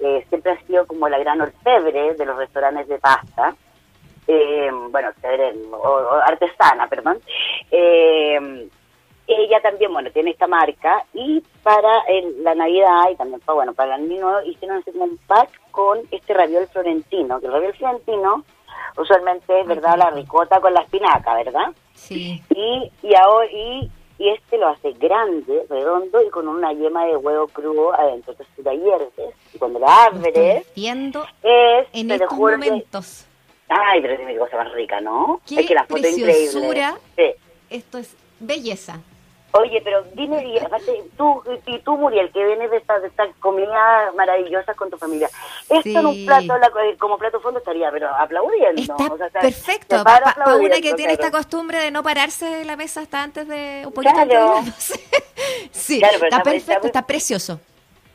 eh, 0.00 0.24
siempre 0.28 0.52
ha 0.52 0.66
sido 0.66 0.86
como 0.86 1.08
la 1.08 1.18
gran 1.18 1.40
orfebre 1.40 2.14
de 2.14 2.24
los 2.24 2.36
restaurantes 2.36 2.88
de 2.88 2.98
pasta. 2.98 3.54
Eh, 4.26 4.70
bueno, 4.90 5.08
o, 5.72 5.76
o 5.76 6.14
artesana, 6.16 6.86
perdón. 6.86 7.18
Eh, 7.70 8.68
ella 9.28 9.60
también, 9.60 9.92
bueno, 9.92 10.10
tiene 10.10 10.30
esta 10.30 10.46
marca 10.46 11.04
y 11.12 11.42
para 11.62 12.00
el, 12.08 12.42
la 12.42 12.54
Navidad 12.54 13.10
y 13.12 13.16
también 13.16 13.40
para, 13.40 13.54
bueno, 13.54 13.74
para 13.74 13.94
el 13.94 14.02
año 14.02 14.20
nuevo 14.20 14.40
hicieron 14.42 14.82
un 14.94 15.18
pack 15.26 15.50
con 15.70 16.00
este 16.10 16.32
raviol 16.32 16.66
florentino, 16.68 17.38
que 17.38 17.46
el 17.46 17.52
raviol 17.52 17.74
florentino 17.74 18.44
usualmente 18.96 19.60
es, 19.60 19.66
¿verdad?, 19.66 19.98
la 19.98 20.10
ricota 20.10 20.60
con 20.60 20.72
la 20.72 20.80
espinaca, 20.80 21.34
¿verdad? 21.34 21.72
Sí. 21.92 22.42
Y, 22.50 22.90
y, 23.02 23.14
ahora, 23.14 23.46
y, 23.52 23.90
y 24.18 24.28
este 24.30 24.58
lo 24.58 24.68
hace 24.68 24.92
grande, 24.92 25.64
redondo 25.70 26.20
y 26.22 26.28
con 26.30 26.48
una 26.48 26.72
yema 26.72 27.06
de 27.06 27.16
huevo 27.16 27.46
crudo 27.48 27.92
adentro. 27.94 28.32
Entonces 28.32 28.46
tú 28.56 28.62
la 28.62 28.74
hierves 28.74 29.34
y 29.54 29.58
cuando 29.58 29.78
la 29.78 30.04
abres, 30.06 30.66
viendo 30.74 31.24
es, 31.42 31.86
en 31.92 32.10
estos 32.10 32.28
juro 32.30 32.58
que- 32.58 32.68
momentos. 32.70 33.26
ay, 33.68 34.00
pero 34.02 34.14
es 34.14 34.20
mi 34.26 34.36
cosa 34.36 34.56
más 34.56 34.72
rica, 34.72 35.00
¿no? 35.00 35.40
Qué 35.46 35.60
es 35.60 35.66
que 35.66 35.74
la 35.74 35.84
foto 35.84 36.00
preciosura. 36.02 36.98
increíble. 37.16 37.36
Sí. 37.36 37.76
Esto 37.76 37.98
es 37.98 38.16
belleza. 38.40 39.00
Oye, 39.52 39.80
pero 39.82 40.02
dime, 40.12 40.44
y 40.46 40.58
aparte, 40.58 41.04
tú, 41.16 41.42
y 41.66 41.78
tú, 41.78 41.96
Muriel, 41.96 42.30
que 42.32 42.44
vienes 42.44 42.70
de 42.70 42.76
esta, 42.76 42.98
de 43.00 43.08
esta 43.08 43.26
comida 43.40 44.12
maravillosa 44.14 44.74
con 44.74 44.90
tu 44.90 44.98
familia, 44.98 45.28
esto 45.70 45.88
en 46.00 46.06
un 46.06 46.14
Sí. 46.14 46.26
plato, 46.26 46.58
la- 46.58 46.70
como 46.98 47.16
plato 47.16 47.40
fondo 47.40 47.58
estaría, 47.58 47.90
pero 47.90 48.08
aplaudiendo. 48.14 48.80
Está 48.82 48.94
o 48.94 49.16
sea, 49.16 49.28
perfecto. 49.40 50.04
Para 50.04 50.34
una 50.56 50.76
que 50.82 50.92
tiene 50.94 51.14
esta 51.14 51.30
costumbre 51.30 51.78
de 51.78 51.90
no 51.90 52.02
pararse 52.02 52.44
de 52.44 52.64
la 52.66 52.76
mesa 52.76 53.00
hasta 53.00 53.22
antes 53.22 53.48
de 53.48 53.84
un 53.86 53.92
poquito 53.92 54.12
Claro. 54.14 54.56
antes 54.58 54.88
de 54.90 54.96
las 54.96 54.98
12. 55.08 55.70
sí, 55.72 55.98
Claro, 55.98 56.14
está 56.24 56.42
perfecto, 56.42 56.72
está- 56.72 56.86
está 56.86 57.02
precioso. 57.06 57.58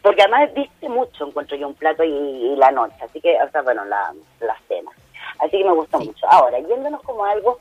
Porque 0.04 0.22
además 0.22 0.54
viste 0.54 0.88
mucho, 0.88 1.26
encuentro 1.28 1.58
yo 1.58 1.68
un 1.68 1.74
plato 1.76 2.04
y, 2.04 2.10
y 2.12 2.56
la 2.58 2.70
noche, 2.72 2.96
así 3.02 3.20
que, 3.22 3.42
o 3.42 3.50
sea, 3.50 3.62
bueno, 3.64 3.84
la, 3.86 4.14
la 4.42 4.56
cena. 4.68 4.92
Así 5.40 5.58
que 5.58 5.64
me 5.64 5.72
gustó 5.74 5.98
Sí. 6.00 6.06
mucho. 6.08 6.28
Ahora, 6.30 6.60
yéndonos 6.60 7.02
como 7.02 7.26
a 7.26 7.32
algo 7.32 7.60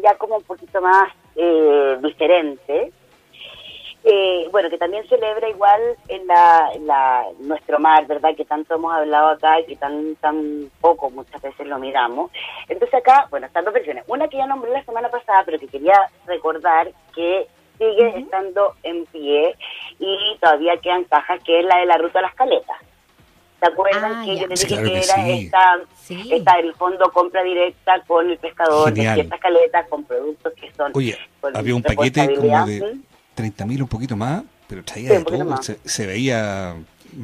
ya 0.00 0.14
como 0.14 0.36
un 0.36 0.44
poquito 0.44 0.80
más 0.80 1.10
eh, 1.36 1.98
diferente, 2.02 2.92
eh, 4.04 4.48
bueno, 4.50 4.70
que 4.70 4.78
también 4.78 5.06
celebra 5.08 5.48
igual 5.48 5.80
en 6.08 6.26
la, 6.26 6.70
en 6.74 6.86
la 6.86 7.26
nuestro 7.38 7.78
mar, 7.78 8.06
¿verdad? 8.06 8.34
Que 8.36 8.44
tanto 8.44 8.74
hemos 8.74 8.92
hablado 8.94 9.28
acá 9.28 9.60
y 9.60 9.66
que 9.66 9.76
tan 9.76 10.16
tan 10.16 10.70
poco 10.80 11.10
muchas 11.10 11.40
veces 11.42 11.66
lo 11.66 11.78
miramos. 11.78 12.30
Entonces 12.68 12.94
acá, 12.98 13.26
bueno, 13.30 13.46
están 13.46 13.64
dos 13.64 13.74
versiones. 13.74 14.04
Una 14.06 14.28
que 14.28 14.38
ya 14.38 14.46
nombré 14.46 14.70
la 14.70 14.84
semana 14.84 15.08
pasada, 15.10 15.42
pero 15.44 15.58
que 15.58 15.68
quería 15.68 16.00
recordar 16.26 16.90
que 17.14 17.46
sigue 17.78 18.18
estando 18.18 18.74
en 18.82 19.04
pie 19.06 19.54
y 19.98 20.36
todavía 20.40 20.76
quedan 20.78 21.04
cajas, 21.04 21.42
que 21.44 21.60
es 21.60 21.64
la 21.66 21.78
de 21.78 21.86
la 21.86 21.98
ruta 21.98 22.18
a 22.20 22.22
las 22.22 22.34
caletas. 22.34 22.76
¿Se 23.58 23.66
acuerdan 23.66 24.12
Ah, 24.16 24.22
que 24.24 24.36
ya. 24.36 24.42
yo 24.42 24.46
les 24.48 24.60
dije 24.60 24.74
claro 24.74 24.86
que 24.88 24.92
que 24.92 25.04
era 25.04 25.14
sí. 25.16 25.44
esta, 25.44 25.80
Sí. 25.94 26.30
esta 26.32 26.56
del 26.56 26.74
fondo 26.74 27.10
compra 27.12 27.42
directa 27.42 28.00
con 28.06 28.30
el 28.30 28.38
pescador 28.38 28.88
Genial. 28.88 29.16
de 29.16 29.20
ciertas 29.22 29.40
caletas 29.40 29.88
con 29.88 30.04
productos 30.04 30.54
que 30.54 30.72
son 30.72 30.90
Oye, 30.94 31.18
con 31.42 31.54
había 31.54 31.74
un 31.74 31.82
paquete 31.82 32.34
como 32.36 32.66
de 32.66 32.78
¿sí? 32.80 33.04
30 33.40 33.66
mil, 33.66 33.82
un 33.82 33.88
poquito 33.88 34.16
más, 34.16 34.42
pero 34.68 34.84
traía 34.84 35.10
Sí, 35.10 35.16
de 35.16 35.24
todo. 35.24 35.62
Se, 35.62 35.78
se 35.84 36.06
veía 36.06 36.76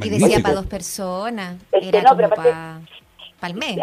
Y 0.02 0.08
decía 0.08 0.40
para 0.40 0.54
dos 0.54 0.66
personas. 0.66 1.56
Es 1.72 1.80
que 1.82 1.88
Era 1.88 2.02
no, 2.02 2.16
como 2.16 2.28
para 2.30 2.80
el 3.46 3.54
mes. 3.54 3.78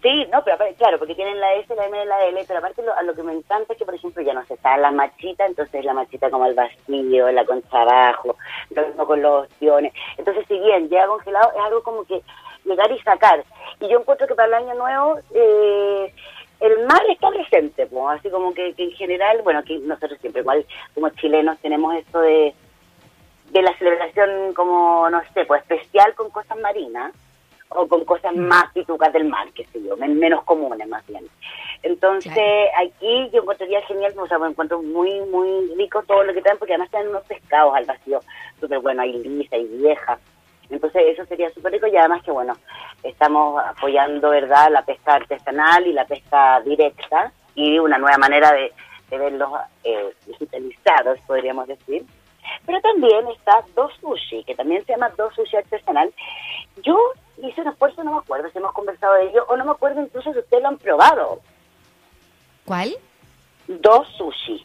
Sí, 0.00 0.26
no, 0.32 0.44
pero 0.44 0.54
aparte, 0.54 0.74
claro, 0.76 0.98
porque 0.98 1.16
tienen 1.16 1.40
la 1.40 1.54
S, 1.54 1.74
la 1.74 1.86
M 1.86 2.00
y 2.00 2.06
la 2.06 2.24
L, 2.26 2.44
pero 2.46 2.60
aparte 2.60 2.82
lo, 2.82 2.94
a 2.94 3.02
lo 3.02 3.14
que 3.14 3.24
me 3.24 3.32
encanta 3.32 3.72
es 3.72 3.78
que, 3.78 3.84
por 3.84 3.96
ejemplo, 3.96 4.22
ya 4.22 4.32
no 4.32 4.46
se 4.46 4.54
está 4.54 4.76
la 4.76 4.92
machita, 4.92 5.44
entonces 5.44 5.84
la 5.84 5.92
machita 5.92 6.30
como 6.30 6.46
el 6.46 6.54
vacío, 6.54 7.32
la 7.32 7.44
concha 7.44 7.82
abajo, 7.82 8.36
lo 8.70 8.86
mismo 8.86 9.06
con 9.06 9.22
los 9.22 9.46
opciones. 9.46 9.92
Entonces, 10.16 10.44
si 10.46 10.56
bien 10.60 10.88
llega 10.88 11.08
congelado, 11.08 11.50
es 11.52 11.60
algo 11.64 11.82
como 11.82 12.04
que 12.04 12.22
llegar 12.64 12.92
y 12.92 12.98
sacar. 13.00 13.44
Y 13.80 13.88
yo 13.88 13.98
encuentro 13.98 14.28
que 14.28 14.36
para 14.36 14.46
el 14.48 14.54
año 14.66 14.74
nuevo, 14.74 15.18
eh, 15.34 16.14
el 16.60 16.86
mar 16.86 17.02
está 17.08 17.30
presente, 17.30 17.86
pues, 17.86 18.18
así 18.18 18.30
como 18.30 18.52
que, 18.54 18.74
que 18.74 18.84
en 18.84 18.92
general, 18.92 19.40
bueno, 19.42 19.62
que 19.64 19.78
nosotros 19.78 20.18
siempre 20.20 20.42
igual 20.42 20.64
como 20.94 21.08
chilenos 21.10 21.58
tenemos 21.60 21.94
esto 21.94 22.20
de 22.20 22.54
de 23.50 23.62
la 23.62 23.74
celebración 23.78 24.52
como, 24.52 25.08
no 25.08 25.22
sé, 25.32 25.46
pues 25.46 25.62
especial 25.62 26.14
con 26.14 26.28
cosas 26.28 26.58
marinas 26.58 27.12
o 27.70 27.88
con 27.88 28.04
cosas 28.04 28.34
más 28.36 28.70
pitucas 28.74 29.10
del 29.10 29.24
mar, 29.24 29.48
qué 29.54 29.64
sé 29.72 29.82
yo, 29.82 29.96
men- 29.96 30.18
menos 30.18 30.44
comunes 30.44 30.86
más 30.86 31.06
bien. 31.06 31.26
Entonces, 31.82 32.30
Claro. 32.32 32.88
aquí 32.90 33.30
yo 33.32 33.40
encontraría 33.40 33.80
genial, 33.86 34.12
o 34.18 34.26
sea, 34.26 34.38
me 34.38 34.48
encuentro 34.48 34.82
muy, 34.82 35.20
muy 35.30 35.72
rico 35.76 36.02
todo 36.06 36.24
lo 36.24 36.34
que 36.34 36.42
traen, 36.42 36.58
porque 36.58 36.74
además 36.74 36.90
traen 36.90 37.08
unos 37.08 37.24
pescados 37.24 37.74
al 37.74 37.86
vacío, 37.86 38.20
súper 38.60 38.80
bueno, 38.80 39.00
hay 39.00 39.12
lisa 39.14 39.56
y 39.56 39.64
vieja. 39.64 40.18
Entonces, 40.70 41.02
eso 41.06 41.24
sería 41.26 41.50
súper 41.50 41.72
rico 41.72 41.86
y 41.86 41.96
además 41.96 42.22
que, 42.22 42.30
bueno, 42.30 42.54
estamos 43.02 43.62
apoyando, 43.64 44.30
¿verdad?, 44.30 44.70
la 44.70 44.82
pesca 44.82 45.14
artesanal 45.14 45.86
y 45.86 45.92
la 45.92 46.04
pesca 46.06 46.60
directa 46.60 47.32
y 47.54 47.78
una 47.78 47.98
nueva 47.98 48.18
manera 48.18 48.52
de, 48.52 48.72
de 49.10 49.18
verlos 49.18 49.50
eh, 49.84 50.14
digitalizados, 50.26 51.18
podríamos 51.26 51.66
decir. 51.68 52.04
Pero 52.66 52.80
también 52.80 53.26
está 53.28 53.62
Dos 53.74 53.92
Sushi, 54.00 54.44
que 54.44 54.54
también 54.54 54.84
se 54.86 54.92
llama 54.92 55.10
Dos 55.16 55.34
Sushi 55.34 55.56
Artesanal. 55.56 56.12
Yo 56.82 56.96
hice 57.42 57.60
un 57.60 57.68
esfuerzo, 57.68 58.02
no 58.04 58.12
me 58.12 58.18
acuerdo 58.18 58.50
si 58.50 58.58
hemos 58.58 58.72
conversado 58.72 59.14
de 59.14 59.28
ello, 59.30 59.44
o 59.48 59.56
no 59.56 59.64
me 59.64 59.72
acuerdo 59.72 60.00
incluso 60.00 60.32
si 60.32 60.38
ustedes 60.38 60.62
lo 60.62 60.68
han 60.68 60.78
probado. 60.78 61.40
¿Cuál? 62.64 62.94
Dos 63.66 64.06
Sushi. 64.16 64.64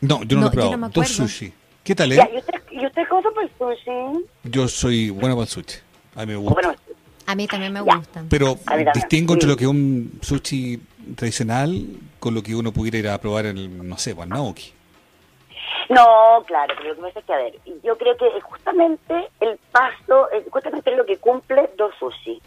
No, 0.00 0.22
yo 0.24 0.36
no, 0.36 0.42
No, 0.42 0.46
lo 0.46 0.46
he 0.48 0.50
probado. 0.52 0.76
no 0.76 0.88
Dos 0.88 1.08
sushi. 1.08 1.52
¿Qué 1.84 1.94
tal, 1.94 2.12
eh? 2.12 2.16
Ya, 2.16 2.28
¿y 2.32 2.38
usted, 2.38 2.54
¿y 2.70 2.86
usted 2.86 3.02
cómo 3.08 3.22
por 3.32 3.42
el 3.42 3.50
sushi? 3.58 4.26
Yo 4.44 4.68
soy 4.68 5.10
bueno 5.10 5.34
para 5.34 5.42
el 5.44 5.48
sushi. 5.48 5.78
A 6.14 6.20
mí 6.20 6.26
me 6.32 6.36
gusta. 6.36 6.54
Bueno, 6.54 6.74
A 7.26 7.34
mí 7.34 7.46
también 7.46 7.72
me 7.72 7.84
Ya. 7.84 7.96
gustan. 7.96 8.28
Pero 8.28 8.56
también. 8.56 8.90
distingo 8.94 9.34
entre 9.34 9.48
lo 9.48 9.56
que 9.56 9.64
es 9.64 9.70
un 9.70 10.18
sushi 10.22 10.80
tradicional 11.16 11.84
con 12.18 12.34
lo 12.34 12.42
que 12.42 12.54
uno 12.54 12.72
pudiera 12.72 12.98
ir 12.98 13.08
a 13.08 13.18
probar 13.18 13.46
en, 13.46 13.58
el, 13.58 13.88
no 13.88 13.96
sé, 13.98 14.14
Naoki. 14.14 14.72
No, 15.88 16.42
claro, 16.46 16.74
pero 16.76 16.90
lo 16.90 16.94
que 16.96 17.02
pasa 17.02 17.18
es 17.20 17.24
que, 17.24 17.32
a 17.32 17.36
ver, 17.36 17.54
yo 17.82 17.98
creo 17.98 18.16
que 18.16 18.40
justamente 18.42 19.28
el 19.40 19.58
paso, 19.72 20.28
justamente 20.50 20.90
es 20.90 20.96
lo 20.96 21.04
que 21.04 21.16
cumple 21.18 21.70
Dos 21.76 21.92
Sushi. 21.98 22.40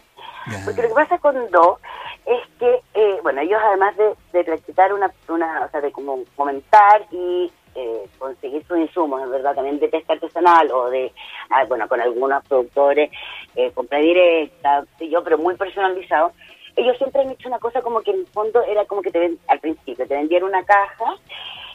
Ya. 0.50 0.62
Porque 0.64 0.82
lo 0.82 0.88
que 0.88 0.94
pasa 0.94 1.18
con 1.18 1.34
Do 1.50 1.78
es 2.24 2.40
que, 2.58 2.80
eh, 2.94 3.18
bueno, 3.22 3.40
ellos 3.42 3.60
además 3.62 3.96
de, 3.96 4.14
de 4.32 4.44
practicar 4.44 4.92
una, 4.92 5.10
una, 5.28 5.64
o 5.66 5.70
sea, 5.70 5.80
de 5.80 5.92
como 5.92 6.20
comentar 6.36 7.06
y 7.10 7.50
eh, 7.76 8.06
conseguir 8.18 8.64
sus 8.66 8.78
insumos, 8.78 9.22
en 9.22 9.30
verdad, 9.30 9.54
también 9.54 9.78
de 9.78 9.88
pesca 9.88 10.14
artesanal 10.14 10.70
o 10.72 10.90
de, 10.90 11.12
ah, 11.50 11.64
bueno, 11.68 11.86
con 11.88 12.00
algunos 12.00 12.44
productores, 12.46 13.10
eh, 13.54 13.70
compra 13.72 13.98
directa, 13.98 14.84
yo, 15.00 15.22
pero 15.22 15.38
muy 15.38 15.54
personalizado, 15.56 16.32
ellos 16.74 16.96
siempre 16.98 17.22
han 17.22 17.30
hecho 17.30 17.48
una 17.48 17.58
cosa 17.58 17.80
como 17.82 18.00
que 18.02 18.10
en 18.10 18.20
el 18.20 18.26
fondo 18.26 18.62
era 18.62 18.84
como 18.86 19.00
que 19.02 19.10
te 19.10 19.36
al 19.48 19.60
principio 19.60 20.06
te 20.06 20.14
vendían 20.14 20.42
una 20.44 20.62
caja 20.64 21.14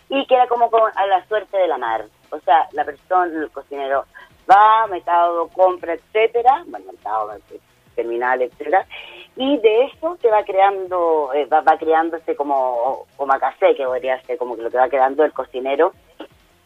y 0.10 0.26
que 0.28 0.36
era 0.36 0.48
como 0.48 0.70
con- 0.70 0.92
a 0.96 1.08
la 1.08 1.26
suerte 1.28 1.58
de 1.58 1.68
la 1.68 1.78
mar. 1.78 2.06
O 2.32 2.40
sea, 2.42 2.68
la 2.74 2.86
persona, 2.86 3.26
el 3.26 3.50
cocinero 3.52 4.06
va, 4.50 4.86
mercado, 4.88 5.48
compra, 5.50 5.94
etcétera, 5.94 6.64
bueno, 6.68 6.86
mercado, 6.92 7.32
terminal, 7.96 8.42
etcétera, 8.42 8.86
y 9.36 9.58
de 9.58 9.86
eso 9.86 10.18
te 10.22 10.30
va 10.30 10.44
creando, 10.44 11.32
eh, 11.34 11.46
va, 11.46 11.62
va 11.62 11.78
creándose 11.78 12.36
como 12.36 13.06
omakase, 13.18 13.76
que 13.76 13.86
podría 13.86 14.22
ser 14.24 14.38
como 14.38 14.56
que 14.56 14.64
lo 14.64 14.70
que 14.70 14.78
va 14.78 14.90
creando 14.90 15.24
el 15.24 15.34
cocinero 15.34 15.94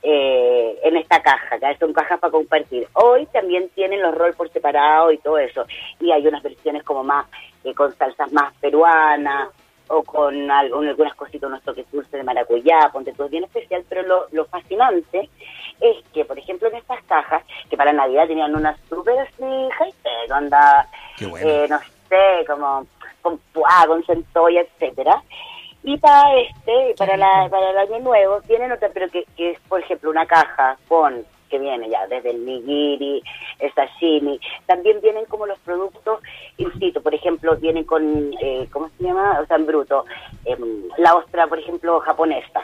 eh, 0.02 0.80
en 0.84 0.98
esta 0.98 1.22
caja, 1.22 1.60
que 1.60 1.78
son 1.78 1.94
cajas 1.94 2.20
para 2.20 2.32
compartir. 2.32 2.88
Hoy 2.94 3.26
también 3.28 3.70
tienen 3.70 4.02
los 4.02 4.16
rolls 4.16 4.36
por 4.36 4.50
separado 4.50 5.12
y 5.12 5.18
todo 5.18 5.38
eso, 5.38 5.66
y 6.00 6.12
hay 6.12 6.28
unas 6.28 6.44
versiones 6.44 6.84
como 6.84 7.04
más, 7.04 7.28
eh, 7.64 7.74
con 7.74 7.96
salsas 7.96 8.32
más 8.32 8.54
peruanas, 8.58 9.50
o 9.88 10.04
con, 10.04 10.50
algunas 10.50 11.16
cositas, 11.16 11.48
unos 11.48 11.62
toques 11.64 11.90
dulces 11.92 12.12
de 12.12 12.24
maracuyá, 12.24 12.90
ponte 12.92 13.14
todo 13.14 13.30
bien 13.30 13.44
especial, 13.44 13.84
pero 13.88 14.02
lo, 14.04 14.26
lo 14.32 14.46
fascinante 14.46 15.30
es 15.80 15.98
que, 16.14 16.26
por 16.26 16.40
ejemplo, 16.40 16.68
en 16.70 16.76
estas 16.76 17.04
cajas, 17.04 17.44
que 17.70 17.78
para 17.78 17.94
Navidad 17.94 18.28
tenían 18.28 18.56
unas 18.56 18.80
súper 18.90 19.20
así, 19.20 19.44
onda, 20.32 20.88
Qué 21.18 21.28
bueno. 21.28 21.48
eh, 21.48 21.68
no 21.70 21.80
sé, 21.80 21.86
como 22.48 22.86
con 23.22 23.38
puá, 23.54 23.86
con 23.88 24.04
centolla, 24.06 24.62
etcétera. 24.62 25.22
Y 25.84 25.98
para 25.98 26.36
este, 26.40 26.96
para 26.98 27.16
la, 27.16 27.48
para 27.50 27.70
el 27.70 27.78
año 27.78 28.00
nuevo, 28.00 28.40
vienen 28.48 28.72
otra, 28.72 28.90
pero 28.94 29.08
que, 29.10 29.26
que 29.38 29.52
es, 29.52 29.60
por 29.68 29.80
ejemplo, 29.82 30.10
una 30.10 30.26
caja 30.26 30.78
con, 30.88 31.24
que 31.50 31.60
viene 31.60 31.90
ya 31.90 32.08
desde 32.08 32.32
el 32.32 32.44
nigiri, 32.44 33.22
el 33.60 33.74
sashimi, 33.74 34.40
también 34.66 35.00
vienen 35.02 35.26
como 35.26 35.46
los 35.46 35.60
productos 35.60 36.22
in 36.58 36.72
situ, 36.80 37.02
por 37.04 37.14
ejemplo, 37.14 37.56
vienen 37.58 37.84
con, 37.84 38.34
eh, 38.42 38.68
¿cómo 38.72 38.90
se 38.98 39.04
llama? 39.04 39.40
O 39.42 39.46
sea, 39.46 39.58
en 39.58 39.66
bruto, 39.68 40.06
em, 40.46 40.84
la 40.98 41.16
ostra, 41.16 41.46
por 41.46 41.60
ejemplo, 41.60 42.00
japonesa. 42.00 42.62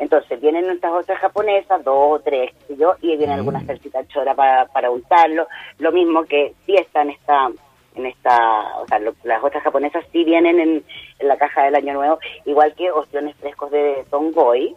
Entonces, 0.00 0.40
vienen 0.40 0.66
nuestras 0.66 0.92
ostras 0.92 1.18
japonesas, 1.20 1.82
dos 1.84 1.96
o 1.96 2.20
tres, 2.20 2.52
sé 2.66 2.76
yo, 2.76 2.94
y 3.00 3.16
vienen 3.16 3.36
Mm. 3.36 3.38
algunas 3.38 3.66
salsitas 3.66 4.06
chora 4.08 4.34
para, 4.34 4.66
para 4.66 4.90
untarlo. 4.90 5.46
Lo 5.78 5.92
mismo 5.92 6.24
que 6.24 6.54
sí 6.66 6.74
está 6.74 7.02
en 7.02 7.10
esta, 7.10 7.50
en 7.98 8.06
esta, 8.06 8.78
o 8.78 8.86
sea, 8.86 8.98
lo- 8.98 9.14
las 9.24 9.42
ostras 9.42 9.62
japonesas 9.64 10.04
sí 10.12 10.24
vienen 10.24 10.58
en, 10.60 10.84
en 11.18 11.28
la 11.28 11.36
caja 11.36 11.64
del 11.64 11.74
año 11.74 11.92
nuevo, 11.94 12.18
igual 12.46 12.74
que 12.74 12.90
ostiones 12.90 13.36
frescos 13.36 13.70
de 13.70 14.04
Tongoy, 14.10 14.74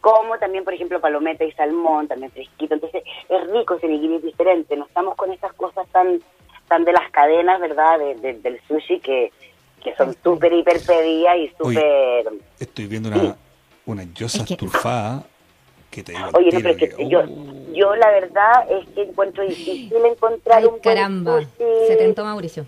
como 0.00 0.38
también, 0.38 0.62
por 0.64 0.72
ejemplo, 0.74 1.00
palometa 1.00 1.44
y 1.44 1.50
salmón, 1.52 2.06
también 2.06 2.30
fresquito. 2.30 2.74
Entonces, 2.74 3.02
es 3.28 3.50
rico 3.50 3.74
ese 3.74 3.88
nigiri 3.88 4.18
diferente. 4.18 4.76
No 4.76 4.84
estamos 4.86 5.16
con 5.16 5.32
estas 5.32 5.52
cosas 5.54 5.86
tan 5.88 6.20
tan 6.68 6.84
de 6.84 6.92
las 6.92 7.08
cadenas, 7.12 7.60
¿verdad?, 7.60 7.96
de- 8.00 8.16
de- 8.16 8.34
del 8.40 8.60
sushi 8.66 8.98
que, 8.98 9.30
que 9.84 9.94
son 9.94 10.12
súper 10.20 10.52
hiper 10.52 10.80
pedidas 10.84 11.36
y 11.38 11.48
súper... 11.56 12.26
Estoy 12.58 12.86
viendo 12.86 13.08
una, 13.08 13.36
una 13.86 14.02
yosa 14.14 14.42
Es 14.42 14.48
que- 14.48 14.56
te 16.02 16.10
digo. 16.10 16.24
Oye, 16.34 16.50
no, 16.50 16.58
pero 16.58 16.70
es 16.70 16.76
que 16.76 16.88
que, 16.88 17.08
yo, 17.08 17.20
uh, 17.20 17.55
yo 17.76 17.94
la 17.96 18.10
verdad 18.10 18.70
es 18.70 18.86
que 18.94 19.02
encuentro 19.02 19.44
difícil 19.44 19.92
encontrar 20.04 20.58
Ay, 20.58 20.64
un 20.64 20.70
buen 20.70 20.80
caramba. 20.82 21.40
sushi. 21.42 21.86
Se 21.86 21.96
tentó 21.96 22.24
Mauricio. 22.24 22.66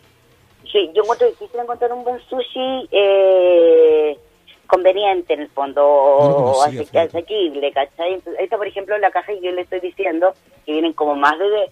Sí, 0.70 0.90
yo 0.94 1.02
encuentro 1.02 1.26
difícil 1.26 1.58
encontrar 1.60 1.92
un 1.92 2.04
buen 2.04 2.20
sushi 2.28 2.88
eh, 2.92 4.18
conveniente 4.66 5.32
en 5.34 5.40
el 5.40 5.48
fondo, 5.48 5.80
No 5.80 6.52
o 6.52 6.64
fíjate. 6.70 7.00
asequible, 7.00 7.72
¿cachai? 7.72 8.20
Esta, 8.38 8.56
por 8.58 8.66
ejemplo, 8.66 8.96
la 8.98 9.10
caja 9.10 9.32
que 9.32 9.40
yo 9.40 9.50
le 9.52 9.62
estoy 9.62 9.80
diciendo, 9.80 10.34
que 10.66 10.72
vienen 10.72 10.92
como 10.92 11.14
más 11.14 11.38
de 11.38 11.68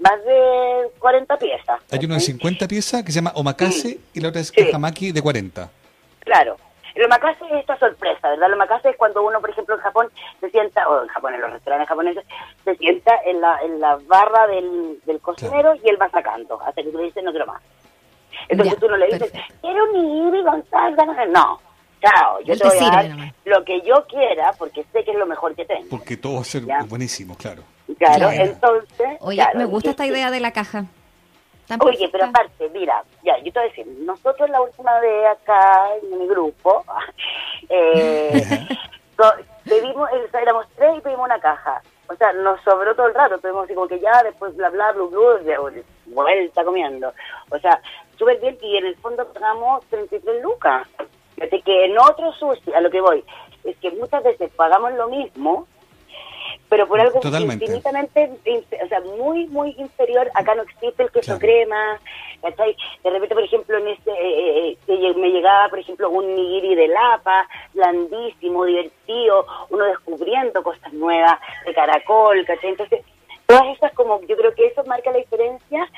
más 0.00 0.24
de 0.24 0.90
40 1.00 1.36
piezas. 1.38 1.80
Hay 1.90 1.98
una 1.98 2.14
de 2.14 2.20
¿cachai? 2.20 2.20
50 2.20 2.68
piezas 2.68 3.02
que 3.02 3.10
se 3.12 3.16
llama 3.16 3.32
omakase 3.34 3.98
y 4.14 4.20
la 4.20 4.28
otra 4.28 4.40
es 4.40 4.48
Sí. 4.48 4.64
kahamaki 4.64 5.10
de 5.12 5.20
40. 5.20 5.68
Claro. 6.20 6.56
El 6.98 7.04
omakase 7.04 7.44
es 7.44 7.52
esta 7.60 7.78
sorpresa, 7.78 8.28
¿verdad? 8.30 8.48
El 8.48 8.54
omakase 8.54 8.88
es 8.90 8.96
cuando 8.96 9.22
uno, 9.22 9.40
por 9.40 9.50
ejemplo, 9.50 9.76
en 9.76 9.80
Japón 9.80 10.08
se 10.40 10.50
sienta, 10.50 10.88
o 10.88 11.00
en 11.02 11.08
Japón, 11.08 11.32
en 11.34 11.40
los 11.42 11.52
restaurantes 11.52 11.88
japoneses, 11.88 12.24
se 12.64 12.74
sienta 12.76 13.12
en 13.24 13.40
la, 13.40 13.60
en 13.62 13.78
la 13.80 13.98
barra 14.08 14.48
del, 14.48 14.98
del 15.06 15.20
cocinero 15.20 15.76
y 15.76 15.88
él 15.88 15.96
va 16.00 16.08
sacando, 16.10 16.60
hasta 16.60 16.82
que 16.82 16.90
tú 16.90 16.98
le 16.98 17.04
dices, 17.04 17.22
no 17.22 17.30
quiero 17.30 17.46
más. 17.46 17.62
Entonces 18.48 18.74
Ya, 18.74 18.80
tú 18.80 18.88
no 18.88 18.96
le 18.96 19.06
dices, 19.06 19.30
perfecto. 19.30 19.54
quiero 19.60 19.84
un 19.84 19.92
nigiri 19.92 20.44
con 20.44 20.64
salsa, 20.68 21.04
no 21.04 21.26
no. 21.26 21.60
Chao, 22.00 22.40
yo 22.40 22.52
Él 22.54 22.58
te 22.60 22.68
te 22.68 22.74
voy 22.76 22.84
a 22.86 22.90
dar 22.90 23.08
nomás. 23.10 23.32
lo 23.44 23.64
que 23.64 23.80
yo 23.82 24.04
quiera 24.08 24.52
porque 24.58 24.84
sé 24.92 25.04
que 25.04 25.12
es 25.12 25.16
lo 25.18 25.26
mejor 25.26 25.54
que 25.54 25.64
tengo. 25.64 25.88
Porque 25.90 26.16
todo 26.16 26.34
va 26.36 26.40
a 26.40 26.44
ser 26.44 26.64
Ya. 26.64 26.82
buenísimo, 26.82 27.36
claro. 27.36 27.62
Claro, 27.98 28.28
Claro. 28.28 28.42
entonces... 28.44 29.08
Oye, 29.20 29.36
claro, 29.36 29.58
me 29.58 29.64
gusta 29.66 29.90
esta 29.90 30.04
y- 30.06 30.10
idea 30.10 30.30
de 30.32 30.40
la 30.40 30.50
caja. 30.52 30.84
Oye, 31.80 32.08
pero 32.10 32.24
aparte, 32.24 32.70
mira, 32.70 33.02
ya, 33.22 33.36
yo 33.38 33.52
te 33.52 33.58
voy 33.58 33.68
a 33.68 33.70
decir, 33.70 33.86
nosotros 34.00 34.48
la 34.48 34.62
última 34.62 34.98
vez 35.00 35.26
acá 35.26 35.88
en 36.02 36.18
mi 36.18 36.26
grupo, 36.26 36.84
eh, 37.68 38.66
pedimos, 39.64 40.10
eh, 40.12 40.28
éramos 40.40 40.66
tres 40.76 40.96
y 40.96 41.00
pedimos 41.00 41.26
una 41.26 41.40
caja. 41.40 41.82
O 42.08 42.14
sea, 42.16 42.32
nos 42.32 42.58
sobró 42.62 42.94
todo 42.94 43.08
el 43.08 43.14
rato, 43.14 43.38
tuvimos 43.38 43.64
así 43.64 43.74
como 43.74 43.86
que 43.86 44.00
ya, 44.00 44.22
después 44.22 44.56
bla, 44.56 44.70
bla, 44.70 44.92
bla, 44.92 45.04
bla, 45.04 45.82
vuelta 46.06 46.64
comiendo. 46.64 47.12
O 47.50 47.58
sea, 47.58 47.80
súper 48.16 48.40
bien 48.40 48.56
y 48.62 48.78
en 48.78 48.86
el 48.86 48.96
fondo 48.96 49.26
pagamos 49.32 49.84
33 49.90 50.42
lucas. 50.42 50.88
Así 51.40 51.62
que 51.62 51.84
en 51.84 51.98
otro 51.98 52.32
sushi, 52.32 52.72
a 52.72 52.80
lo 52.80 52.90
que 52.90 53.00
voy, 53.00 53.22
es 53.64 53.76
que 53.78 53.90
muchas 53.92 54.24
veces 54.24 54.50
pagamos 54.56 54.92
lo 54.94 55.08
mismo, 55.08 55.68
pero 56.68 56.86
por 56.86 57.00
algo 57.00 57.20
Totalmente. 57.20 57.64
infinitamente, 57.64 58.30
inf- 58.44 58.84
o 58.84 58.88
sea, 58.88 59.00
muy, 59.00 59.46
muy 59.46 59.74
inferior. 59.78 60.30
Acá 60.34 60.54
no 60.54 60.62
existe 60.62 61.02
el 61.02 61.10
queso 61.10 61.38
Claro. 61.38 61.40
crema, 61.40 61.98
¿cachai? 62.42 62.76
De 63.02 63.10
repente, 63.10 63.34
por 63.34 63.44
ejemplo, 63.44 63.78
en 63.78 63.88
este, 63.88 64.10
eh, 64.10 64.70
eh, 64.70 64.76
lle- 64.86 65.14
me 65.16 65.30
llegaba, 65.30 65.68
por 65.68 65.78
ejemplo, 65.78 66.10
un 66.10 66.34
nigiri 66.34 66.74
de 66.74 66.88
lapa, 66.88 67.48
blandísimo, 67.74 68.64
divertido, 68.64 69.46
uno 69.70 69.84
descubriendo 69.86 70.62
cosas 70.62 70.92
nuevas, 70.92 71.38
de 71.64 71.74
caracol, 71.74 72.44
¿cachai? 72.46 72.70
Entonces, 72.70 73.00
todas 73.48 73.64
esas 73.74 73.92
como, 73.94 74.20
yo 74.26 74.36
creo 74.36 74.54
que 74.54 74.66
eso 74.66 74.84
marca 74.84 75.10
la 75.10 75.16
diferencia 75.18 75.88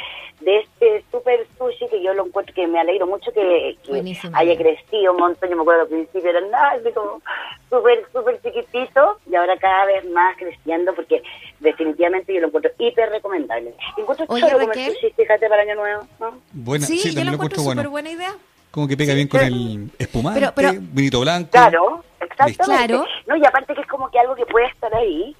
de 0.41 0.59
este 0.61 1.05
super 1.11 1.45
sushi 1.59 1.89
que 1.89 2.01
yo 2.01 2.15
lo 2.15 2.27
encuentro, 2.27 2.55
que 2.55 2.65
me 2.69 2.79
alegro 2.79 3.09
mucho 3.09 3.33
que, 3.33 3.77
que 3.83 4.17
haya 4.33 4.57
crecido 4.57 5.13
un 5.13 5.19
montón, 5.19 5.51
yo 5.51 5.57
me 5.57 5.63
acuerdo 5.63 5.83
al 5.83 5.89
principio 5.89 6.31
era 6.31 6.41
nada, 6.43 6.71
así 6.81 6.93
como 6.93 7.21
súper, 7.69 8.05
súper 8.13 8.41
chiquitito 8.41 9.19
y 9.29 9.35
ahora 9.35 9.57
cada 9.59 9.87
vez 9.87 10.09
más 10.11 10.37
creciendo 10.37 10.95
porque 10.95 11.25
definitivamente 11.59 12.33
yo 12.33 12.41
lo 12.41 12.47
encuentro 12.47 12.71
hiper 12.79 13.11
recomendable. 13.11 13.75
Encuentro 13.99 14.27
Oye, 14.29 14.43
choro 14.49 14.61
comer 14.61 14.93
sushi, 14.93 15.11
fíjate, 15.11 15.49
para 15.49 15.63
el 15.65 15.71
año 15.71 15.81
nuevo, 15.81 16.07
¿no? 16.21 16.39
Buena, 16.53 16.87
sí, 16.87 16.99
sí, 16.99 17.09
yo 17.09 17.15
también 17.15 17.27
lo 17.27 17.33
encuentro 17.35 17.59
súper 17.59 17.75
bueno. 17.75 17.91
buena 17.91 18.11
idea. 18.11 18.35
Como 18.71 18.87
que 18.87 18.97
pega 18.97 19.15
bien 19.15 19.27
con 19.27 19.41
el 19.41 19.91
espumante, 19.99 20.39
Pero- 20.39 20.53
pero- 20.55 20.73
vinito 20.93 21.19
blanco. 21.19 21.51
Claro, 21.51 22.05
exactamente. 22.21 22.63
Claro. 22.65 23.05
No, 23.27 23.35
y 23.35 23.45
aparte 23.45 23.75
que 23.75 23.81
es 23.81 23.89
como 23.89 24.09
que 24.09 24.21
algo 24.21 24.37
que 24.37 24.47
puede 24.47 24.67
estar 24.67 24.95
ahí. 24.95 25.35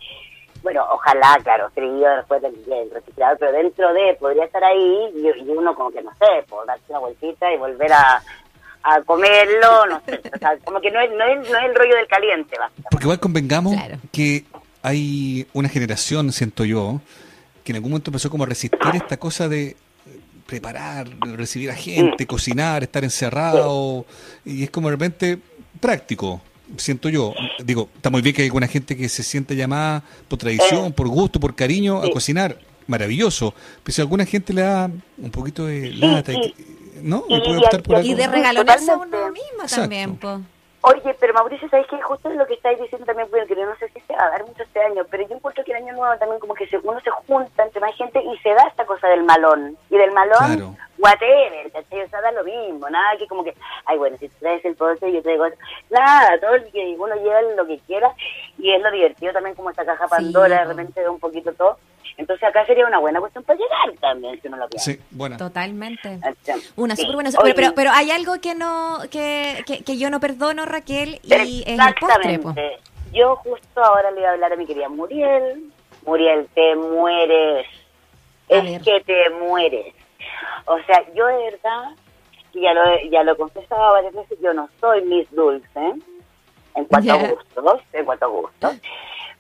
Bueno, 0.63 0.85
ojalá, 0.93 1.39
claro, 1.43 1.71
frío 1.71 2.09
después 2.17 2.43
del, 2.43 2.65
del 2.67 2.91
reciclador, 2.91 3.39
pero 3.39 3.53
dentro 3.53 3.93
de, 3.95 4.15
podría 4.21 4.45
estar 4.45 4.63
ahí 4.63 5.11
y, 5.15 5.27
y 5.43 5.51
uno 5.51 5.75
como 5.75 5.91
que, 5.91 6.03
no 6.03 6.11
sé, 6.13 6.45
por 6.49 6.67
darse 6.67 6.85
una 6.89 6.99
vueltita 6.99 7.53
y 7.53 7.57
volver 7.57 7.93
a, 7.93 8.23
a 8.83 9.03
comerlo, 9.03 9.87
no 9.89 10.03
sé. 10.07 10.21
O 10.35 10.39
sea, 10.39 10.59
como 10.65 10.81
que 10.81 10.91
no 10.91 11.01
es, 11.01 11.11
no 11.13 11.25
es, 11.25 11.51
no 11.51 11.59
es 11.59 11.65
el 11.65 11.75
rollo 11.75 11.97
del 11.97 12.07
caliente, 12.07 12.57
básicamente. 12.59 12.89
Porque 12.91 13.05
igual 13.05 13.21
convengamos 13.21 13.75
Claro. 13.75 13.97
que 14.13 14.45
hay 14.83 15.47
una 15.55 15.69
generación, 15.69 16.31
siento 16.33 16.65
yo, 16.65 17.01
que 17.65 17.73
en 17.73 17.77
algún 17.77 17.93
momento 17.93 18.11
empezó 18.11 18.29
como 18.31 18.45
a 18.45 18.47
resistir 18.47 18.95
esta 18.95 19.17
cosa 19.19 19.49
de 19.49 19.77
preparar, 20.47 21.07
recibir 21.37 21.71
a 21.71 21.75
gente, 21.75 22.27
cocinar, 22.27 22.83
estar 22.83 23.05
encerrado, 23.05 24.05
y 24.45 24.65
es 24.65 24.71
como 24.71 24.89
de 24.89 24.97
repente 24.97 25.39
práctico, 25.81 26.41
siento 26.77 27.09
yo. 27.09 27.35
Digo, 27.65 27.89
está 27.97 28.11
muy 28.11 28.23
bien 28.23 28.35
que 28.35 28.43
hay 28.43 28.49
alguna 28.49 28.67
gente 28.69 28.97
que 28.97 29.09
se 29.09 29.23
siente 29.23 29.57
llamada 29.57 30.03
por 30.29 30.39
tradición, 30.39 30.87
Eh. 30.87 30.91
por 30.93 31.09
gusto, 31.09 31.41
por 31.41 31.55
cariño 31.55 31.99
a 32.03 32.07
Sí. 32.07 32.11
cocinar, 32.13 32.57
maravilloso. 32.87 33.55
Pero 33.83 33.95
si 33.95 34.01
a 34.01 34.05
alguna 34.05 34.25
gente 34.25 34.53
le 34.53 34.63
da 34.63 34.91
un 35.19 35.31
poquito 35.31 35.67
de 35.67 35.91
lata, 35.93 36.33
y 36.33 36.43
sí. 36.43 36.55
¿no? 37.03 37.25
Y- 37.29 37.37
Y 37.37 37.41
puede 37.41 37.55
y- 37.61 37.65
optar 37.65 37.83
por 37.83 37.95
y- 37.95 37.99
algo. 37.99 38.09
Y 38.11 38.15
de 38.15 38.27
regalonarse 38.27 38.91
a 38.91 38.97
uno 38.97 39.07
Exacto. 39.63 39.77
también, 39.83 40.17
po. 40.17 40.41
Oye, 40.83 41.15
pero 41.21 41.35
Mauricio, 41.35 41.69
¿sabes 41.69 41.87
qué? 41.91 42.01
Justo 42.01 42.31
lo 42.31 42.47
que 42.47 42.55
estáis 42.55 42.81
diciendo 42.81 43.05
también, 43.05 43.29
bueno, 43.31 43.47
que 43.47 43.55
yo 43.55 43.67
no 43.67 43.77
sé 43.79 43.89
si 43.93 44.01
se 44.07 44.15
va 44.15 44.25
a 44.25 44.31
dar 44.31 44.47
mucho 44.47 44.63
este 44.63 44.81
año, 44.81 45.03
pero 45.11 45.29
yo 45.29 45.35
encuentro 45.37 45.63
que 45.63 45.73
el 45.73 45.77
año 45.85 45.93
nuevo 45.93 46.17
también 46.19 46.41
como 46.41 46.55
que 46.55 46.67
se, 46.69 46.79
uno 46.79 46.99
se 47.05 47.11
junta 47.11 47.65
entre 47.65 47.81
más 47.83 47.95
gente 47.97 48.19
y 48.23 48.39
se 48.39 48.49
da 48.49 48.67
esta 48.67 48.87
cosa 48.87 49.07
del 49.09 49.23
malón. 49.25 49.77
Y 49.91 49.99
del 49.99 50.11
malón, 50.13 50.39
Claro. 50.39 50.77
Whatever, 51.01 51.71
¿cachai? 51.73 52.03
O 52.03 52.09
sea, 52.09 52.21
da 52.21 52.33
lo 52.33 52.45
mismo, 52.45 52.89
nada 52.91 53.17
que 53.19 53.27
como 53.27 53.43
que, 53.45 53.55
ay, 53.87 53.99
bueno, 53.99 54.17
si 54.19 54.29
tú 54.29 54.35
traes 54.41 54.65
el 54.65 54.77
postre, 54.77 55.13
yo 55.13 55.23
traigo. 55.23 55.47
Nada, 55.91 56.39
todo 56.41 56.55
el 56.55 56.65
que 56.71 56.95
uno 56.99 57.15
lleva 57.17 57.43
lo 57.43 57.67
que 57.67 57.79
quiera 57.87 58.13
y 58.59 58.71
es 58.73 58.81
lo 58.83 58.91
divertido 58.91 59.33
también 59.33 59.55
como 59.57 59.71
esta 59.71 59.85
caja 59.85 60.07
Pandora, 60.09 60.61
de 60.61 60.65
po. 60.65 60.71
repente 60.71 61.03
da 61.03 61.11
un 61.11 61.21
poquito 61.21 61.53
todo. 61.55 61.79
Entonces 62.17 62.47
acá 62.47 62.67
sería 62.67 62.87
una 62.87 62.99
buena 62.99 63.19
cuestión 63.21 63.43
para 63.45 63.59
llegar 63.59 63.97
también, 63.99 64.39
si 64.43 64.49
uno 64.49 64.59
lo 64.59 64.69
piensa. 64.69 64.91
Sí, 64.93 65.01
buena. 65.11 65.37
Totalmente. 65.39 66.19
Una 66.77 66.95
Sí. 66.95 67.03
súper 67.03 67.15
buena. 67.15 67.31
Pero, 67.43 67.55
pero, 67.55 67.75
pero 67.75 67.91
hay 67.93 68.11
algo 68.11 68.39
que 68.41 68.55
no 68.55 68.99
que, 69.11 69.63
que, 69.67 69.83
que 69.83 69.97
yo 69.97 70.11
no 70.11 70.21
perdono, 70.21 70.67
Raquel, 70.67 71.19
y 71.23 71.63
es 71.67 71.67
el 71.67 71.95
postre, 71.99 72.39
po. 72.39 72.51
Exactamente. 72.51 72.77
Yo 73.13 73.37
justo 73.37 73.83
ahora 73.83 74.11
le 74.11 74.21
iba 74.21 74.29
a 74.31 74.33
hablar 74.35 74.53
a 74.53 74.57
mi 74.57 74.67
querida 74.67 74.89
Muriel. 74.91 75.65
Muriel, 76.05 76.47
te 76.55 76.75
mueres. 76.77 77.67
A 78.51 78.55
es 78.57 78.65
ver. 78.65 78.81
que 78.83 79.01
te 79.05 79.31
mueres. 79.31 79.95
O 80.67 80.79
sea, 80.81 81.05
yo 81.15 81.27
de 81.27 81.51
verdad, 81.51 81.91
y 82.53 82.63
ya 82.63 82.73
lo, 82.75 82.85
he- 82.87 83.09
ya 83.11 83.23
lo 83.23 83.33
he 83.33 83.37
confesado 83.37 83.93
varias 83.93 84.15
veces, 84.15 84.39
yo 84.41 84.53
no 84.55 84.69
soy 84.81 85.03
Miss 85.03 85.31
Dulce, 85.31 85.95
en 86.75 86.85
cuanto 86.85 87.13
a 87.13 87.17
gustos, 87.31 87.81
en 87.93 88.05
cuanto 88.05 88.25
a 88.25 88.29
gustos. 88.29 88.77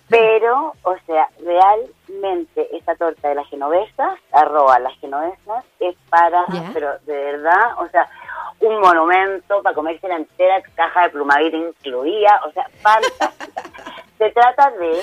Pero, 0.08 0.72
o 0.82 0.96
sea, 1.06 1.28
realmente 1.44 2.76
esta 2.76 2.96
torta 2.96 3.28
de 3.28 3.36
las 3.36 3.46
genovesas, 3.48 4.18
arroba 4.32 4.78
las 4.80 4.98
genovesas, 4.98 5.64
es 5.78 5.94
para, 6.08 6.44
pero 6.74 6.98
de 7.06 7.16
verdad, 7.16 7.78
o 7.78 7.86
sea, 7.88 8.08
un 8.60 8.80
monumento 8.80 9.62
para 9.62 9.74
comerse 9.74 10.08
la 10.08 10.16
entera 10.16 10.60
caja 10.74 11.02
de 11.04 11.10
plumadita 11.10 11.56
incluida, 11.56 12.40
o 12.46 12.50
sea, 12.52 12.68
fantástica. 12.82 13.32
Se 14.18 14.30
trata 14.32 14.70
de 14.72 15.00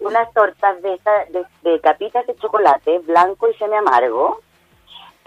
unas 0.00 0.30
tortas 0.34 0.82
de, 0.82 0.94
esta- 0.94 1.24
de, 1.26 1.44
de 1.62 1.80
capitas 1.80 2.26
de 2.26 2.34
chocolate 2.36 2.98
blanco 2.98 3.48
y 3.48 3.54
semi 3.54 3.76
amargo, 3.76 4.40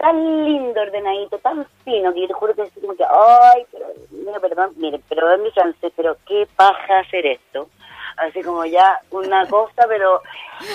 tan 0.02 0.44
lindo, 0.44 0.80
ordenadito, 0.80 1.38
tan 1.38 1.64
fino, 1.84 2.12
que 2.12 2.22
yo 2.22 2.26
te 2.26 2.34
juro 2.34 2.54
que 2.56 2.62
es 2.62 2.72
como 2.80 2.96
que, 2.96 3.04
ay, 3.04 3.64
pero, 3.70 3.86
mira, 4.10 4.40
perdón, 4.40 4.72
mire, 4.76 5.00
pero 5.08 5.38
mi 5.38 5.48
francés, 5.52 5.92
pero 5.96 6.16
qué 6.26 6.48
paja 6.56 6.98
hacer 6.98 7.24
esto. 7.24 7.68
Así 8.16 8.42
como 8.42 8.64
ya 8.64 9.00
una 9.12 9.46
cosa, 9.46 9.86
pero 9.86 10.20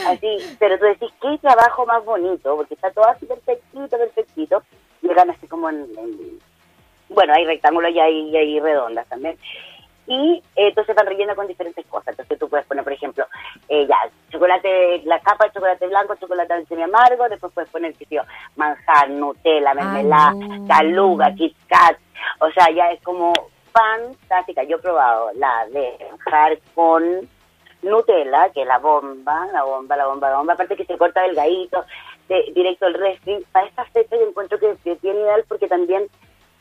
así, 0.07 0.37
pero 0.59 0.79
tú 0.79 0.85
decís, 0.85 1.11
qué 1.21 1.37
trabajo 1.39 1.85
más 1.85 2.05
bonito, 2.05 2.55
porque 2.55 2.75
está 2.75 2.89
todo 2.91 3.05
así 3.05 3.25
perfectito, 3.25 3.97
perfectito, 3.97 4.63
y 5.01 5.07
llegan 5.09 5.29
así 5.29 5.45
como 5.45 5.69
en, 5.69 5.81
en- 5.97 6.39
bueno, 7.09 7.33
hay 7.33 7.45
rectángulos 7.45 7.91
y 7.91 7.99
hay 7.99 8.59
redondas 8.61 9.07
también. 9.07 9.37
Y 10.07 10.41
eh, 10.55 10.69
entonces 10.69 10.95
van 10.95 11.05
relleno 11.05 11.35
con 11.35 11.47
diferentes 11.47 11.85
cosas. 11.87 12.09
Entonces 12.09 12.39
tú 12.39 12.49
puedes 12.49 12.65
poner, 12.65 12.83
por 12.83 12.93
ejemplo, 12.93 13.25
eh, 13.67 13.85
ya, 13.87 14.09
chocolate, 14.31 15.01
la 15.03 15.19
capa 15.19 15.45
de 15.45 15.51
chocolate 15.51 15.87
blanco, 15.87 16.15
chocolate 16.15 16.65
semi 16.65 16.83
amargo, 16.83 17.27
después 17.29 17.51
puedes 17.53 17.69
poner, 17.69 17.93
qué 17.93 18.19
manjar, 18.55 19.09
Nutella, 19.09 19.73
mermelada, 19.73 20.33
caluga, 20.67 21.33
Kit 21.35 21.55
Kat. 21.67 21.97
O 22.39 22.49
sea, 22.51 22.71
ya 22.71 22.91
es 22.91 23.01
como 23.03 23.33
fantástica. 23.71 24.63
Yo 24.63 24.77
he 24.77 24.79
probado 24.79 25.31
la 25.35 25.67
de 25.67 25.97
manjar 26.09 26.57
con 26.73 27.29
Nutella, 27.81 28.49
que 28.53 28.61
es 28.61 28.67
la 28.67 28.79
bomba, 28.79 29.45
la 29.51 29.63
bomba, 29.63 29.97
la 29.97 30.07
bomba, 30.07 30.29
la 30.29 30.37
bomba. 30.37 30.53
Aparte 30.53 30.77
que 30.77 30.85
se 30.85 30.97
corta 30.97 31.21
delgadito, 31.21 31.83
de, 32.29 32.51
directo 32.55 32.85
al 32.85 32.93
refri. 32.93 33.45
Para 33.51 33.67
esta 33.67 33.83
fecha 33.85 34.15
yo 34.15 34.27
encuentro 34.27 34.57
que, 34.57 34.75
que 34.83 34.93
es 34.93 35.01
bien 35.01 35.17
ideal 35.17 35.43
porque 35.47 35.67
también 35.67 36.07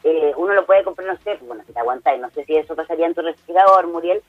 eh, 0.09 0.33
uno 0.37 0.55
lo 0.55 0.65
puede 0.67 0.85
comprar, 0.85 1.09
no 1.09 1.17
sé, 1.25 1.37
bueno, 1.43 1.65
si 1.67 1.73
te 1.73 1.81
aguantáis, 1.81 2.21
no 2.21 2.31
sé 2.31 2.45
si 2.45 2.57
eso 2.57 2.77
pasaría 2.77 3.07
en 3.07 3.15
tu 3.15 3.23
refrigerador, 3.23 3.87
Muriel, 3.89 4.23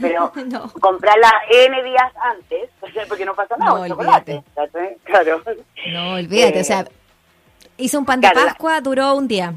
pero 0.00 0.32
No. 0.46 0.70
comprarla 0.80 1.30
N 1.50 1.82
días 1.82 2.12
antes, 2.22 2.70
porque 3.08 3.24
no 3.24 3.34
pasa 3.34 3.56
nada, 3.56 3.86
No, 3.88 3.94
olvídate. 3.94 4.42
Claro. 5.04 5.42
No, 5.92 6.14
olvídate, 6.14 6.58
Eh, 6.58 6.60
o 6.60 6.64
sea, 6.64 6.86
hice 7.76 7.98
un 7.98 8.04
pan 8.04 8.20
de 8.20 8.30
claro, 8.30 8.46
Pascua, 8.48 8.80
duró 8.80 9.14
un 9.14 9.26
día. 9.26 9.52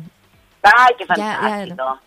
Ay, 0.63 0.95
qué 0.97 1.05
Ya, 1.05 1.15
ya, 1.15 1.35
fantástico. 1.35 1.99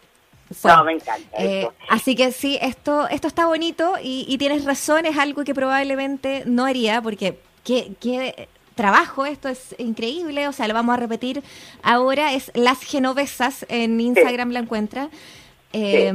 No, 0.65 0.83
me 0.85 0.93
encanta 0.95 1.29
Eh, 1.39 1.69
así 1.89 2.17
que 2.17 2.33
sí, 2.33 2.59
esto, 2.61 3.07
esto 3.09 3.29
está 3.29 3.47
bonito 3.47 3.95
y, 4.03 4.25
y 4.29 4.37
tienes 4.37 4.65
razón, 4.65 5.07
es 5.07 5.17
algo 5.17 5.45
que 5.45 5.55
probablemente 5.55 6.43
no 6.45 6.65
haría 6.65 7.01
porque 7.01 7.39
qué, 7.65 7.93
qué 8.01 8.49
trabajo, 8.81 9.27
esto 9.27 9.49
es 9.49 9.75
increíble, 9.79 10.49
o 10.49 10.53
sea, 10.53 10.67
lo 10.69 10.75
vamos 10.75 10.95
a 10.95 11.01
repetir 11.01 11.43
ahora, 11.83 12.33
es 12.33 12.51
Las 12.55 12.81
Genovesas, 12.83 13.67
en 13.69 14.01
Instagram 14.01 14.51
la 14.53 14.61
encuentra. 14.61 15.11
eh, 15.73 16.11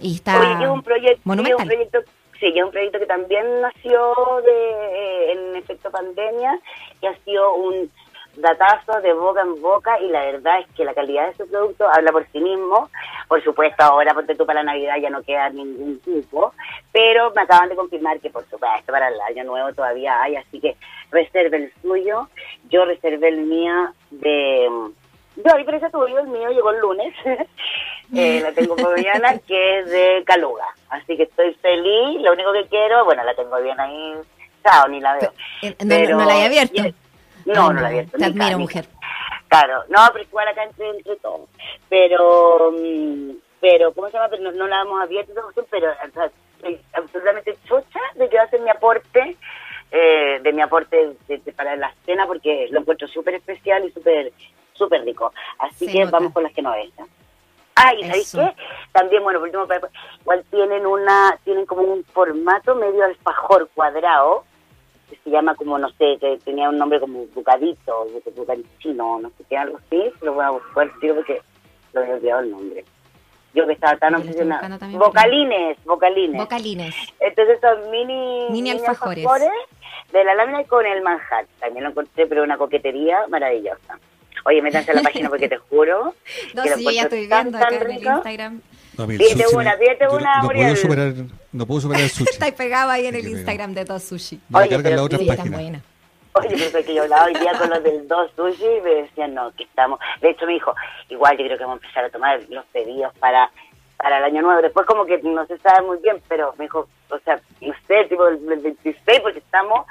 Y 0.00 0.14
está 0.14 0.40
Oye, 0.40 0.64
es 0.64 0.70
un 0.70 0.82
proyecto, 0.82 1.20
es 1.20 1.26
monumental. 1.26 1.60
un 1.62 1.68
proyecto, 1.68 1.98
sí, 2.40 2.46
es 2.54 2.64
un 2.64 2.70
proyecto 2.70 2.98
que 2.98 3.06
también 3.06 3.44
nació 3.60 4.00
de, 4.48 4.58
eh, 5.00 5.32
en 5.32 5.56
efecto 5.56 5.90
pandemia, 5.90 6.58
que 7.00 7.08
ha 7.08 7.16
sido 7.24 7.54
un 7.54 7.90
datazo 8.36 9.00
de 9.00 9.12
boca 9.12 9.40
en 9.42 9.60
boca 9.60 9.98
y 10.00 10.08
la 10.08 10.20
verdad 10.24 10.60
es 10.60 10.66
que 10.76 10.84
la 10.84 10.94
calidad 10.94 11.28
de 11.28 11.34
su 11.36 11.48
producto 11.50 11.88
habla 11.88 12.12
por 12.12 12.26
sí 12.32 12.38
mismo. 12.40 12.90
Por 13.28 13.42
supuesto, 13.42 13.82
ahora 13.84 14.14
ponte 14.14 14.34
tú 14.34 14.44
para 14.46 14.62
la 14.62 14.72
Navidad 14.72 14.96
ya 15.00 15.10
no 15.10 15.22
queda 15.22 15.48
ningún 15.50 15.98
cupo, 16.04 16.52
pero 16.92 17.32
me 17.34 17.42
acaban 17.42 17.68
de 17.68 17.76
confirmar 17.76 18.20
que 18.20 18.30
por 18.30 18.44
supuesto 18.48 18.92
para 18.92 19.08
el 19.08 19.20
año 19.22 19.44
nuevo 19.44 19.72
todavía 19.72 20.22
hay, 20.22 20.36
así 20.36 20.60
que 20.60 20.76
reserve 21.10 21.56
el 21.56 21.72
suyo. 21.82 22.28
Yo 22.68 22.84
reservé 22.84 23.28
el 23.28 23.38
mío 23.38 23.92
de... 24.10 24.68
Yo, 25.36 25.52
a 25.54 25.58
diferencia 25.58 25.90
tuyo, 25.90 26.18
el 26.18 26.28
mío 26.28 26.48
llegó 26.50 26.70
el 26.70 26.80
lunes. 26.80 27.14
Eh, 28.14 28.40
la 28.40 28.52
tengo 28.52 28.76
por 28.76 28.94
mañana, 28.96 29.36
que 29.48 29.80
es 29.80 29.90
de 29.90 30.22
Caluga. 30.24 30.64
Así 30.90 31.16
que 31.16 31.24
estoy 31.24 31.52
feliz. 31.54 32.22
Lo 32.22 32.34
único 32.34 32.52
que 32.52 32.64
quiero, 32.68 33.04
bueno, 33.04 33.24
la 33.24 33.34
tengo 33.34 33.60
bien 33.60 33.80
ahí. 33.80 34.14
Chao, 34.62 34.86
ni 34.86 35.00
la 35.00 35.14
veo. 35.14 35.32
No- 35.80 36.18
no 36.18 36.24
la 36.24 36.36
he 36.38 36.46
abierto. 36.46 36.82
No, 37.46 37.72
no 37.72 37.80
la 37.80 37.88
he 37.88 37.90
abierto. 37.92 38.18
Te 38.18 38.24
admiro, 38.24 38.58
mujer. 38.58 38.86
Claro, 39.48 39.84
no, 39.88 40.00
pero 40.12 40.24
igual 40.24 40.48
acá 40.48 40.64
entre, 40.64 40.88
entre 40.90 41.16
todos. 41.16 41.48
Pero, 41.88 42.72
mm, 42.72 43.30
pero, 43.60 43.92
¿cómo 43.92 44.08
se 44.08 44.14
llama? 44.14 44.28
Pero 44.28 44.42
no, 44.42 44.52
no 44.52 44.66
la 44.66 44.82
hemos 44.82 45.00
abierto, 45.00 45.32
pero 45.70 45.90
o 45.92 46.10
sea, 46.12 46.30
estoy 46.56 46.80
absolutamente 46.92 47.56
chocha 47.68 48.00
de 48.16 48.28
que 48.28 48.36
va 48.36 48.42
a 48.42 48.48
ser 48.50 48.60
mi 48.60 48.70
aporte, 48.70 49.36
eh, 49.92 50.40
de 50.42 50.52
mi 50.52 50.62
aporte 50.62 51.14
de- 51.28 51.38
de- 51.38 51.52
para 51.52 51.76
la 51.76 51.94
cena, 52.04 52.26
porque 52.26 52.66
lo 52.70 52.80
encuentro 52.80 53.06
súper 53.08 53.34
especial 53.34 53.84
y 53.84 53.92
súper 53.92 54.32
súper 54.74 55.02
rico. 55.04 55.32
Así 55.58 55.86
que 55.90 56.00
nota. 56.00 56.10
vamos 56.18 56.32
con 56.32 56.42
las 56.42 56.52
que 56.52 56.60
no 56.62 56.74
es. 56.74 56.90
Ah, 57.76 57.94
y 57.94 58.04
¿sabéis 58.04 58.32
qué? 58.34 58.54
También, 58.92 59.22
bueno, 59.22 59.38
por 59.38 59.48
último, 59.48 59.66
igual 60.20 60.44
tienen 60.50 60.86
una, 60.86 61.38
tienen 61.44 61.64
como 61.66 61.82
un 61.82 62.04
formato 62.04 62.74
medio 62.74 63.04
alfajor 63.04 63.68
cuadrado, 63.74 64.44
que 65.08 65.16
se 65.22 65.30
llama 65.30 65.54
como, 65.54 65.78
no 65.78 65.88
sé, 65.90 66.16
que 66.20 66.38
tenía 66.44 66.68
un 66.68 66.78
nombre 66.78 66.98
como 67.00 67.26
bucadito, 67.26 68.06
bucadicino, 68.34 69.20
no 69.20 69.28
sé 69.30 69.44
qué, 69.48 69.56
algo 69.56 69.78
así, 69.78 70.02
lo 70.22 70.34
voy 70.34 70.44
a 70.44 70.50
buscar, 70.50 70.90
tío, 71.00 71.14
porque 71.14 71.40
lo 71.92 72.00
había 72.00 72.14
olvidado 72.14 72.40
el 72.40 72.50
nombre. 72.50 72.84
Yo 73.54 73.66
que 73.66 73.72
estaba 73.72 73.96
tan 73.96 74.14
obsesionada. 74.16 74.76
Vocalines, 74.98 75.82
vocalines. 75.84 76.36
Vocalines. 76.36 76.94
Entonces 77.20 77.58
son 77.60 77.90
mini, 77.90 78.48
Mini 78.50 78.70
alfajores. 78.70 79.24
de 80.12 80.24
la 80.24 80.34
lámina 80.34 80.62
con 80.64 80.84
el 80.84 81.02
manjar. 81.02 81.46
También 81.58 81.84
lo 81.84 81.90
encontré, 81.90 82.26
pero 82.26 82.42
una 82.42 82.58
coquetería 82.58 83.26
maravillosa. 83.28 83.98
Oye, 84.44 84.60
métanse 84.60 84.90
a 84.90 84.94
la 84.96 85.02
página 85.04 85.30
porque 85.30 85.48
te 85.48 85.56
juro 85.56 86.12
No, 86.54 86.62
que 86.64 86.70
lo 86.70 86.76
sí, 86.76 86.84
yo 86.84 86.90
ya 86.90 87.02
estoy 87.04 87.28
tan, 87.28 87.44
viendo 87.44 87.58
tan 87.58 87.74
acá 87.74 87.84
en 87.84 87.90
el. 87.90 87.96
Instagram. 88.04 88.62
No, 88.96 89.04
a 89.04 89.06
mí 89.06 89.14
el 89.14 89.18
Pídete 89.20 89.44
sushi 89.44 89.56
una, 89.56 89.76
pídete 89.76 90.08
una, 90.08 90.36
no, 90.36 90.48
puedo 90.48 90.58
Muriel. 90.60 90.76
superar, 90.76 91.12
no 91.52 91.66
puedo 91.66 91.80
superar 91.80 92.02
el 92.02 92.10
sushi. 92.10 92.30
Está 92.30 92.52
pegado 92.52 92.90
ahí 92.90 93.06
en 93.06 93.14
el 93.14 93.28
Instagram 93.28 93.74
de 93.74 93.84
todo 93.84 93.98
sushi. 94.00 94.40
Me 94.48 94.58
Oye, 94.60 94.68
cargan 94.68 94.82
pero 94.84 94.96
las 94.96 95.04
otras 95.04 95.20
páginas. 95.22 95.50
buena. 95.60 95.82
Oye, 96.32 96.68
pero 96.72 96.84
que 96.84 96.94
yo 96.94 97.02
hablaba 97.02 97.24
hoy 97.24 97.34
día 97.34 97.52
con 97.58 97.70
los 97.70 97.82
del 97.82 98.08
dos 98.08 98.30
sushi 98.36 98.64
y 98.64 98.80
me 98.82 98.90
decían, 99.02 99.34
no, 99.34 99.50
que 99.52 99.64
estamos... 99.64 99.98
De 100.20 100.30
hecho, 100.30 100.46
me 100.46 100.52
dijo, 100.52 100.74
igual 101.08 101.36
yo 101.38 101.44
creo 101.46 101.58
que 101.58 101.64
vamos 101.64 101.80
a 101.82 101.84
empezar 101.86 102.04
a 102.04 102.10
tomar 102.10 102.40
los 102.50 102.64
pedidos 102.66 103.12
para 103.18 103.50
para 103.98 104.18
el 104.18 104.24
año 104.24 104.42
nuevo. 104.42 104.60
Después 104.60 104.86
como 104.86 105.06
que 105.06 105.18
no 105.22 105.46
se 105.46 105.56
sabe 105.58 105.86
muy 105.86 105.96
bien, 106.02 106.20
pero 106.28 106.54
me 106.58 106.64
dijo, 106.66 106.86
o 107.08 107.18
sea, 107.20 107.40
no 107.62 107.72
sé, 107.88 108.04
tipo 108.04 108.28
el, 108.28 108.34
el 108.52 108.60
26, 108.60 109.20
porque 109.20 109.38
estamos. 109.38 109.86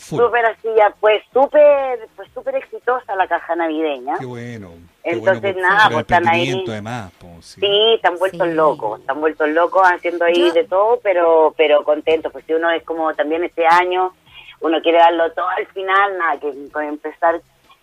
Súper 0.00 0.44
así 0.46 0.68
ya, 0.76 0.92
pues 1.00 1.22
súper 1.32 2.08
pues 2.16 2.30
súper 2.32 2.56
exitosa 2.56 3.14
la 3.16 3.26
caja 3.28 3.54
navideña. 3.56 4.16
Qué 4.18 4.26
bueno. 4.26 4.70
Qué 5.02 5.10
Entonces, 5.12 5.54
bueno, 5.54 5.68
nada, 5.68 5.88
pues, 5.88 6.00
están 6.00 6.28
ahí. 6.28 6.64
además, 6.68 7.12
pues, 7.18 7.44
sí. 7.46 7.60
Sí, 7.60 7.94
están 7.94 8.16
vueltos 8.18 8.48
Sí. 8.48 8.54
locos, 8.54 9.00
están 9.00 9.20
vueltos 9.20 9.48
locos 9.50 9.82
haciendo 9.84 10.24
ahí 10.24 10.48
Yo- 10.48 10.52
de 10.52 10.64
todo, 10.64 11.00
pero 11.02 11.54
pero 11.56 11.82
contentos, 11.84 12.32
pues 12.32 12.44
si 12.46 12.52
uno 12.54 12.70
es 12.70 12.82
como 12.84 13.12
también 13.14 13.44
este 13.44 13.66
año, 13.66 14.12
uno 14.60 14.80
quiere 14.82 14.98
darlo 14.98 15.30
todo 15.32 15.48
al 15.48 15.66
final, 15.68 16.18
nada, 16.18 16.38
que 16.40 16.52
con 16.70 16.84
empezar 16.84 17.40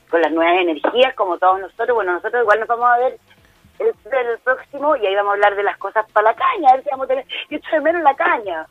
con 0.10 0.22
las 0.22 0.32
nuevas 0.32 0.62
energías 0.62 1.14
como 1.16 1.38
todos 1.38 1.60
nosotros, 1.60 1.96
bueno, 1.96 2.14
nosotros 2.14 2.42
igual 2.44 2.60
nos 2.60 2.68
vamos 2.70 2.88
a 2.88 2.98
ver 3.00 3.18
el, 3.80 3.88
el 3.88 4.40
próximo 4.40 4.96
y 4.96 5.06
ahí 5.06 5.16
vamos 5.16 5.32
a 5.32 5.34
hablar 5.34 5.56
de 5.56 5.64
las 5.64 5.78
cosas 5.78 6.06
para 6.12 6.32
la 6.32 6.36
caña, 6.36 6.70
a 6.70 6.74
ver 6.76 6.84
si 6.84 6.90
vamos 6.92 7.06
a 7.06 7.08
tener, 7.10 7.26
yo 7.50 7.58
echo 7.58 7.70
de 7.72 7.82
menos 7.82 8.02
la 8.04 8.16
caña. 8.16 8.66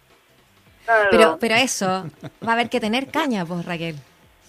Claro. 0.86 1.08
Pero, 1.10 1.36
pero 1.38 1.54
eso, 1.56 1.86
va 2.46 2.50
a 2.50 2.52
haber 2.52 2.70
que 2.70 2.80
tener 2.80 3.08
caña, 3.08 3.44
pues, 3.44 3.64
Raquel. 3.66 3.96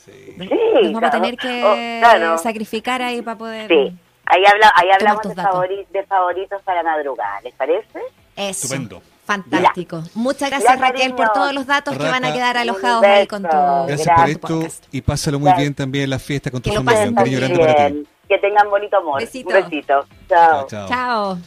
Sí. 0.06 0.36
Nos 0.38 0.94
vamos 0.94 1.04
a 1.04 1.12
tener 1.12 1.36
que 1.36 1.64
Oh, 1.66 1.76
claro. 2.00 2.38
sacrificar 2.38 3.02
ahí 3.02 3.22
para 3.22 3.38
poder... 3.38 3.68
Sí, 3.68 3.94
ahí, 4.26 4.46
habla, 4.46 4.72
ahí 4.76 4.90
hablamos 4.92 5.24
de, 5.24 5.36
datos. 5.36 5.54
favori- 5.54 5.88
de 5.90 6.04
favoritos 6.06 6.62
para 6.62 6.82
madrugar, 6.84 7.44
¿les 7.44 7.54
parece? 7.56 8.00
Eso. 8.36 8.66
Estupendo. 8.68 9.02
Fantástico. 9.26 10.04
Muchas 10.14 10.50
gracias, 10.50 10.80
Ya, 10.80 10.82
Raquel, 10.88 11.14
por 11.14 11.34
todos 11.34 11.52
los 11.54 11.66
datos 11.66 11.98
que 11.98 12.04
van 12.04 12.24
a 12.24 12.32
quedar 12.32 12.56
alojados 12.56 13.04
ahí 13.04 13.28
con 13.28 13.42
tu. 13.44 13.50
Gracias 13.50 14.06
Gracias. 14.06 14.16
por 14.16 14.30
esto 14.30 14.48
podcast. 14.48 14.86
y 14.90 15.02
pásalo 15.02 15.40
muy 15.40 15.52
bien 15.54 15.74
también 15.74 16.06
en 16.06 16.12
la 16.12 16.20
fiesta 16.20 16.50
con 16.50 16.62
tu 16.62 16.70
Que 16.70 16.78
familia. 16.78 16.94
pasen 17.00 17.10
Un 17.10 17.16
cariño 17.16 17.40
muy 17.40 17.48
grande 17.48 17.60
para 17.60 17.76
ti. 17.88 17.94
Bien. 17.94 18.08
Que 18.30 18.38
tengan 18.38 18.70
bonito 18.70 18.96
amor. 18.98 19.20
Besito. 19.20 19.50
Un 19.50 19.56
besito. 19.56 20.06
Chao. 20.30 20.68
Chao, 20.68 20.68
chao. 20.68 20.88
Chao. 20.88 21.38